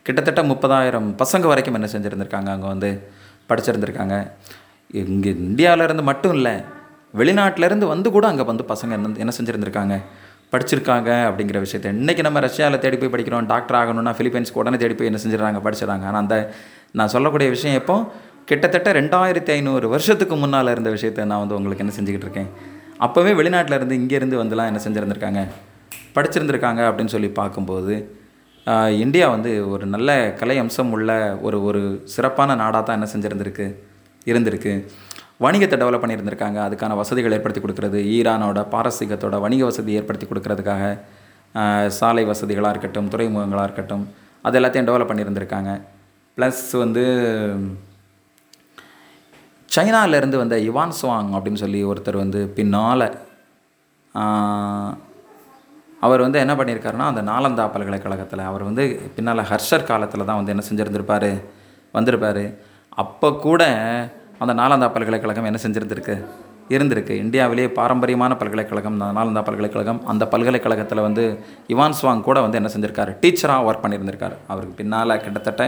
கிட்டத்தட்ட 0.02 0.44
முப்பதாயிரம் 0.44 1.24
பசங்க 1.24 1.42
வரைக்கும் 1.42 1.74
என்ன 1.74 1.88
செஞ்சுருந்துருக்காங்க 1.92 2.50
அங்கே 2.50 2.68
வந்து 2.68 3.12
படிச்சிருந்துருக்காங்க. 3.50 4.32
இங்கே 4.92 5.32
இந்தியாவிலேருந்து 5.32 6.04
மட்டும் 6.04 6.34
இல்லை 6.34 6.54
வெளிநாட்டிலேருந்து 7.18 7.88
வந்து 7.88 8.12
கூட 8.12 8.28
அங்கே 8.28 8.44
வந்து 8.44 8.64
பசங்க 8.64 8.92
என்ன 8.92 9.10
என்ன 9.18 9.34
செஞ்சுருந்துருக்காங்க? 9.38 10.02
படிச்சிருக்காங்க 10.52 11.10
அப்படிங்கிற 11.30 11.58
விஷயத்த. 11.66 11.92
இன்றைக்கி 12.00 12.20
நம்ம 12.20 12.40
ரஷ்யாவில் 12.40 12.80
தேடி 12.80 12.98
போய் 12.98 13.10
படிக்கிறோம் 13.10 13.46
டாக்டர் 13.46 13.78
ஆகணும்னா 13.82 14.14
ஃபிலிப்பைன்ஸ்க்கு 14.18 14.62
உடனே 14.64 14.78
தேடி 14.78 14.94
போய் 14.94 15.10
என்ன 15.12 15.20
செஞ்சிடறாங்க? 15.24 15.60
படிச்சிடறாங்க. 15.68 16.06
ஆனால் 16.10 16.22
அந்த 16.22 16.54
நான் 16.92 17.08
சொல்லக்கூடிய 17.08 17.50
விஷயம் 17.50 17.78
எப்போ? 17.82 18.12
கிட்டத்தட்ட 18.52 18.90
ரெண்டாயிரத்தி 19.00 19.52
ஐநூறு 19.58 19.86
வருஷத்துக்கு 19.92 20.36
முன்னால் 20.44 20.72
இருந்த 20.76 20.90
விஷயத்தை 20.96 21.26
நான் 21.32 21.42
வந்து 21.44 21.58
உங்களுக்கு 21.58 21.84
என்ன 21.84 21.94
செஞ்சுக்கிட்டு 21.98 22.28
இருக்கேன்? 22.28 22.50
அப்போவே 23.06 23.32
வெளிநாட்டில் 23.40 23.76
இருந்து 23.78 23.96
இங்கேருந்து 24.02 24.36
வந்துலாம் 24.42 24.70
என்ன 24.72 24.80
செஞ்சுருந்துருக்காங்க? 24.86 25.42
படிச்சிருந்துருக்காங்க 26.16 26.82
அப்படின்னு 26.88 27.14
சொல்லி 27.14 27.30
பார்க்கும்போது 27.38 27.94
இந்தியா 29.04 29.28
வந்து 29.34 29.52
ஒரு 29.74 29.86
நல்ல 29.94 30.10
கலை 30.40 30.56
அம்சம் 30.64 30.92
உள்ள 30.96 31.12
ஒரு 31.48 31.58
ஒரு 31.68 31.82
சிறப்பான 32.14 32.56
நாடாக 32.62 32.82
தான் 32.88 32.98
என்ன 33.00 33.08
செஞ்சுருந்துருக்கு 33.14 33.66
இருந்திருக்கு. 34.32 34.74
வணிகத்தை 35.46 35.78
டெவலப் 35.82 36.04
பண்ணியிருந்திருக்காங்க. 36.04 36.60
அதுக்கான 36.68 36.98
வசதிகள் 37.02 37.36
ஏற்படுத்தி 37.38 37.62
கொடுக்குறது 37.64 38.02
ஈரானோட 38.18 38.60
பாரசீகத்தோட 38.74 39.40
வணிக 39.46 39.64
வசதி 39.70 39.96
ஏற்படுத்தி 40.00 40.28
கொடுக்கறதுக்காக 40.32 40.84
சாலை 42.00 42.26
வசதிகளாக 42.32 42.74
இருக்கட்டும் 42.76 43.08
துறைமுகங்களாக 43.14 43.68
இருக்கட்டும் 43.70 44.04
அது 44.46 44.60
எல்லாத்தையும் 44.62 44.90
டெவலப் 44.90 45.12
பண்ணியிருந்திருக்காங்க. 45.14 45.72
ப்ளஸ் 46.38 46.66
வந்து 46.84 47.06
சைனாவிலேருந்து 49.76 50.38
வந்த 50.42 50.56
இவான் 50.70 50.96
சுவாங் 51.02 51.30
அப்படின்னு 51.36 51.62
சொல்லி 51.64 51.82
ஒருத்தர் 51.90 52.24
வந்து 52.24 52.40
பின்னால் 52.58 53.06
அவர் 56.06 56.24
வந்து 56.26 56.40
என்ன 56.44 56.54
பண்ணியிருக்காருன்னா 56.60 57.08
அந்த 57.12 57.22
நாலந்தா 57.22 57.66
பல்கலைக்கழகத்தில் 57.74 58.50
அவர் 58.50 58.64
வந்து 58.70 58.84
பின்னால் 59.16 59.42
ஹர்ஷர் 59.52 59.90
காலத்தில் 59.90 60.28
தான் 60.30 60.40
வந்து 60.40 60.54
என்ன 60.54 60.64
செஞ்சுருந்துருப்பார் 60.70 61.30
வந்திருப்பார். 61.94 62.44
அப்போ 63.04 63.30
கூட 63.46 63.62
அந்த 64.44 64.54
நாலந்தா 64.62 64.88
பல்கலைக்கழகம் 64.96 65.48
என்ன 65.50 65.60
செஞ்சுருந்துருக்கு? 65.66 66.16
இருந்திருக்கு. 66.76 67.14
இந்தியாவிலேயே 67.26 67.70
பாரம்பரியமான 67.80 68.36
பல்கலைக்கழகம் 68.42 68.98
நாலந்தா 69.02 69.42
பல்கலைக்கழகம் 69.48 70.02
அந்த 70.12 70.24
பல்கலைக்கழகத்தில் 70.34 71.06
வந்து 71.08 71.24
இவான் 71.74 71.98
சுவாங் 72.02 72.28
கூட 72.28 72.38
வந்து 72.46 72.60
என்ன 72.62 72.72
செஞ்சுருக்காரு? 72.76 73.14
டீச்சராக 73.24 73.68
ஒர்க் 73.70 73.84
பண்ணியிருந்திருக்காரு. 73.86 74.38
அவருக்கு 74.48 74.76
பின்னால் 74.82 75.22
கிட்டத்தட்ட 75.26 75.64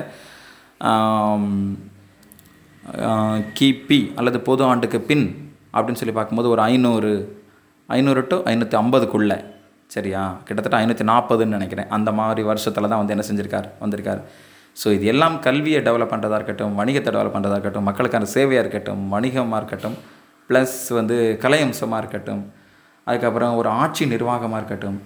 கிபி 3.58 4.00
அல்லது 4.20 4.38
பொது 4.48 4.64
ஆண்டுக்கு 4.70 5.00
பின் 5.10 5.26
அப்படின்னு 5.76 6.00
சொல்லி 6.02 6.16
பார்க்கும்போது 6.16 6.50
ஒரு 6.54 6.62
ஐநூறு 6.70 7.12
ஐநூறு 7.90 8.22
டு 8.32 8.38
ஐநூற்றி 8.52 8.78
ஐம்பதுக்குள்ளே. 8.82 9.38
சரியா? 9.96 10.24
கிட்டத்தட்ட 10.48 10.78
ஐநூற்றி 10.84 11.06
நாற்பதுன்னு 11.12 11.56
நினைக்கிறேன். 11.58 11.90
அந்த 11.98 12.10
மாதிரி 12.20 12.42
வருஷத்தில் 12.50 12.90
தான் 12.92 13.02
வந்து 13.02 13.14
என்ன 13.16 13.26
செஞ்சுருக்கார்? 13.30 13.68
வந்திருக்கார். 13.84 14.22
ஸோ 14.82 14.88
இது 14.98 15.06
எல்லாம் 15.14 15.36
கல்வியை 15.46 15.80
டெவலப் 15.88 16.12
பண்ணுறதா 16.14 16.38
இருக்கட்டும் 16.40 16.74
வணிகத்தை 16.80 17.10
டெவலப் 17.16 17.36
பண்ணுறதா 17.36 17.58
இருக்கட்டும் 17.58 17.88
மக்களுக்கான 17.90 18.28
சேவையாக 18.36 18.64
இருக்கட்டும் 18.64 19.02
வணிகமாக 19.14 19.60
இருக்கட்டும் 19.62 19.98
ப்ளஸ் 20.50 20.78
வந்து 21.00 21.18
கலை 21.44 21.60
அம்சமாக 21.66 22.02
இருக்கட்டும் 22.04 22.44
அதுக்கப்புறம் 23.08 23.54
ஒரு 23.60 23.70
ஆட்சி 23.82 24.04
நிர்வாகமாக 24.14 24.60
இருக்கட்டும். 24.62 24.98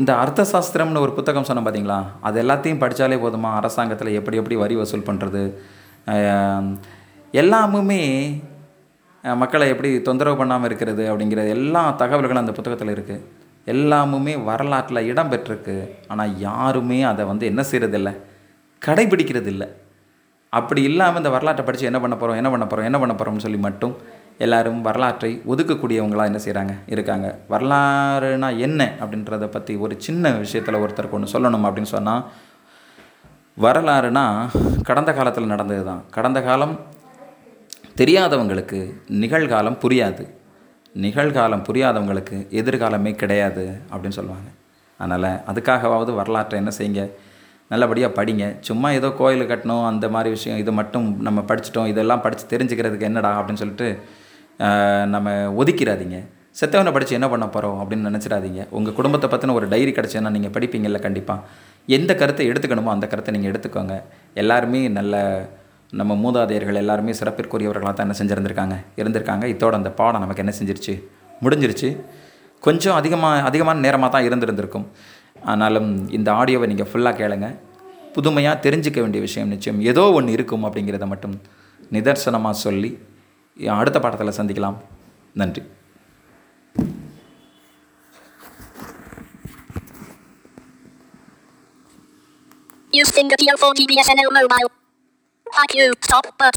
இந்த 0.00 0.10
அர்த்த 0.22 0.42
சாஸ்திரம்னு 0.52 1.02
ஒரு 1.06 1.12
புத்தகம் 1.18 1.46
சொன்னோம் 1.48 1.66
பார்த்தீங்களா 1.66 2.00
அது 2.28 2.36
எல்லாத்தையும் 2.42 2.82
படித்தாலே 2.82 3.18
போதுமா? 3.24 3.50
அரசாங்கத்தில் 3.60 4.16
எப்படி 4.18 4.38
எப்படி 4.40 4.56
வரி 4.62 4.76
வசூல் 4.80 5.08
பண்ணுறது 5.08 5.42
எல்லாமுமே 7.34 8.00
மக்களை 9.24 9.66
எப்படி 9.72 9.90
தொந்தரவு 10.08 10.36
பண்ணாமல் 10.36 10.68
இருக்கிறது 10.68 11.02
அப்படிங்கிற 11.10 11.42
எல்லா 11.56 11.82
தகவல்களும் 12.00 12.42
அந்த 12.42 12.54
புத்தகத்தில் 12.56 12.94
இருக்குது 12.94 13.24
எல்லாமுமே 13.66 14.32
வரலாற்றில் 14.48 15.08
இடம் 15.10 15.30
பெற்றிருக்கு. 15.32 15.76
ஆனால் 16.12 16.32
யாருமே 16.46 16.98
அதை 17.10 17.24
வந்து 17.30 17.44
என்ன 17.50 17.62
செய்கிறதில்ல 17.70 18.10
கடைபிடிக்கிறது 18.82 19.50
இல்லை 19.54 19.68
அப்படி 20.52 20.80
இல்லாமல் 20.88 21.20
இந்த 21.20 21.30
வரலாற்றை 21.34 21.62
படித்து 21.66 21.88
என்ன 21.90 22.00
பண்ண 22.00 22.14
போகிறோம் 22.16 22.38
என்ன 22.40 22.50
பண்ண 22.52 22.64
போகிறோம் 22.66 22.88
என்ன 22.88 22.98
பண்ண 23.02 23.14
போகிறோம்னு 23.14 23.44
சொல்லி 23.44 23.60
மட்டும் 23.66 23.94
எல்லாரும் 24.44 24.80
வரலாற்றை 24.86 25.30
ஒதுக்கக்கூடியவங்களாக 25.52 26.30
என்ன 26.30 26.40
செய்கிறாங்க 26.44 26.74
இருக்காங்க. 26.94 27.26
வரலாறுனா 27.52 28.48
என்ன 28.66 28.80
அப்படின்றத 29.02 29.46
பற்றி 29.56 29.74
ஒரு 29.84 29.94
சின்ன 30.06 30.32
விஷயத்தில் 30.44 30.82
ஒருத்தருக்கு 30.82 31.18
ஒன்று 31.18 31.34
சொல்லணும் 31.34 31.66
அப்படின்னு 31.68 31.94
சொன்னால் 31.96 32.24
வரலாறுனா 33.56 34.24
கடந்த 34.88 35.10
காலத்தில் 35.16 35.50
நடந்தது 35.52 35.82
தான் 35.88 36.02
கடந்த 36.14 36.38
காலம் 36.46 36.72
தெரியாதவங்களுக்கு 38.00 38.78
நிகழ்காலம் 39.22 39.76
புரியாது. 39.82 40.24
நிகழ்காலம் 40.94 41.64
புரியாதவங்களுக்கு 41.66 42.36
எதிர்காலமே 42.60 43.12
கிடையாது 43.22 43.64
அப்படின்னு 43.90 44.18
சொல்லுவாங்க. 44.18 44.48
அதனால் 45.00 45.28
அதுக்காகவாவது 45.50 46.12
வரலாற்றை 46.20 46.58
என்ன 46.62 46.72
செய்யுங்க? 46.78 47.04
நல்லபடியாக 47.72 48.16
படிங்க. 48.18 48.46
சும்மா 48.68 48.88
ஏதோ 48.98 49.08
கோயில் 49.20 49.50
கட்டணும் 49.50 49.84
அந்த 49.90 50.08
மாதிரி 50.14 50.30
விஷயம் 50.36 50.60
இது 50.62 50.72
மட்டும் 50.80 51.06
நம்ம 51.26 51.40
படிச்சிட்டோம் 51.50 51.90
இதெல்லாம் 51.92 52.24
படித்து 52.26 52.46
தெரிஞ்சுக்கிறதுக்கு 52.54 53.08
என்னடா 53.10 53.32
அப்படின்னு 53.40 53.62
சொல்லிட்டு 53.64 53.88
நம்ம 55.14 55.30
ஒதுக்கிறாதீங்க 55.62 56.18
செத்தவனை 56.60 56.90
படித்து 56.94 57.16
என்ன 57.18 57.28
பண்ண 57.32 57.44
போகிறோம் 57.52 57.78
அப்படின்னு 57.82 58.08
நினச்சிடாதீங்க. 58.08 58.62
உங்கள் 58.78 58.96
குடும்பத்தை 58.96 59.28
பற்றின 59.32 59.54
ஒரு 59.58 59.66
டைரி 59.74 59.92
கிடச்சுன்னா 59.98 60.32
நீங்கள் 60.36 60.54
படிப்பீங்கல்ல 60.56 60.98
கண்டிப்பாக 61.06 61.40
எந்த 61.86 62.14
கருத்தை 62.14 62.44
எடுத்துக்கணுமோ 62.50 62.90
அந்த 62.94 63.06
கருத்தை 63.06 63.32
நீங்கள் 63.34 63.52
எடுத்துக்கோங்க. 63.52 63.94
எல்லாருமே 64.42 64.80
நல்ல 64.98 65.14
நம்ம 66.00 66.12
மூதாதையர்கள் 66.24 66.80
எல்லாருமே 66.82 67.12
சிறப்பிற்குரியவர்களாக 67.20 67.92
தான் 67.96 68.06
என்ன 68.06 68.16
செஞ்சுருந்துருக்காங்க. 68.20 68.76
இருந்திருக்காங்க. 69.00 69.44
இதோட 69.54 69.72
அந்த 69.80 69.90
பாடம் 69.98 70.22
நமக்கு 70.24 70.42
என்ன 70.44 70.54
செஞ்சிருச்சு? 70.58 70.94
முடிஞ்சிருச்சு. 71.44 71.88
கொஞ்சம் 72.66 72.96
அதிகமாக 73.00 73.42
அதிகமான 73.48 73.82
நேரமாக 73.86 74.10
தான் 74.14 74.26
இருந்திருந்திருக்கும். 74.28 74.86
ஆனாலும் 75.52 75.90
இந்த 76.18 76.28
ஆடியோவை 76.40 76.66
நீங்கள் 76.72 76.88
ஃபுல்லாக 76.90 77.14
கேளுங்க. 77.20 77.48
புதுமையாக 78.16 78.62
தெரிஞ்சுக்க 78.64 78.98
வேண்டிய 79.04 79.20
விஷயம் 79.28 79.52
நிச்சயம். 79.54 79.80
ஏதோ 79.90 80.04
ஒன்று 80.18 80.32
இருக்கும் 80.36 80.64
அப்படிங்கிறத 80.68 81.06
மட்டும் 81.12 81.36
நிதர்சனமாக 81.96 82.56
சொல்லி 82.66 82.90
அடுத்த 83.78 83.98
பாடத்தில் 84.00 84.38
சந்திக்கலாம். 84.40 84.76
நன்றி. 85.40 85.62
Using 92.92 93.28
the 93.28 93.36
Geo4 93.36 93.74
GBSNL 93.74 94.32
mobile. 94.32 94.70
Thank 95.54 95.74
you. 95.74 95.92
Stop. 96.02 96.26
But. 96.38 96.54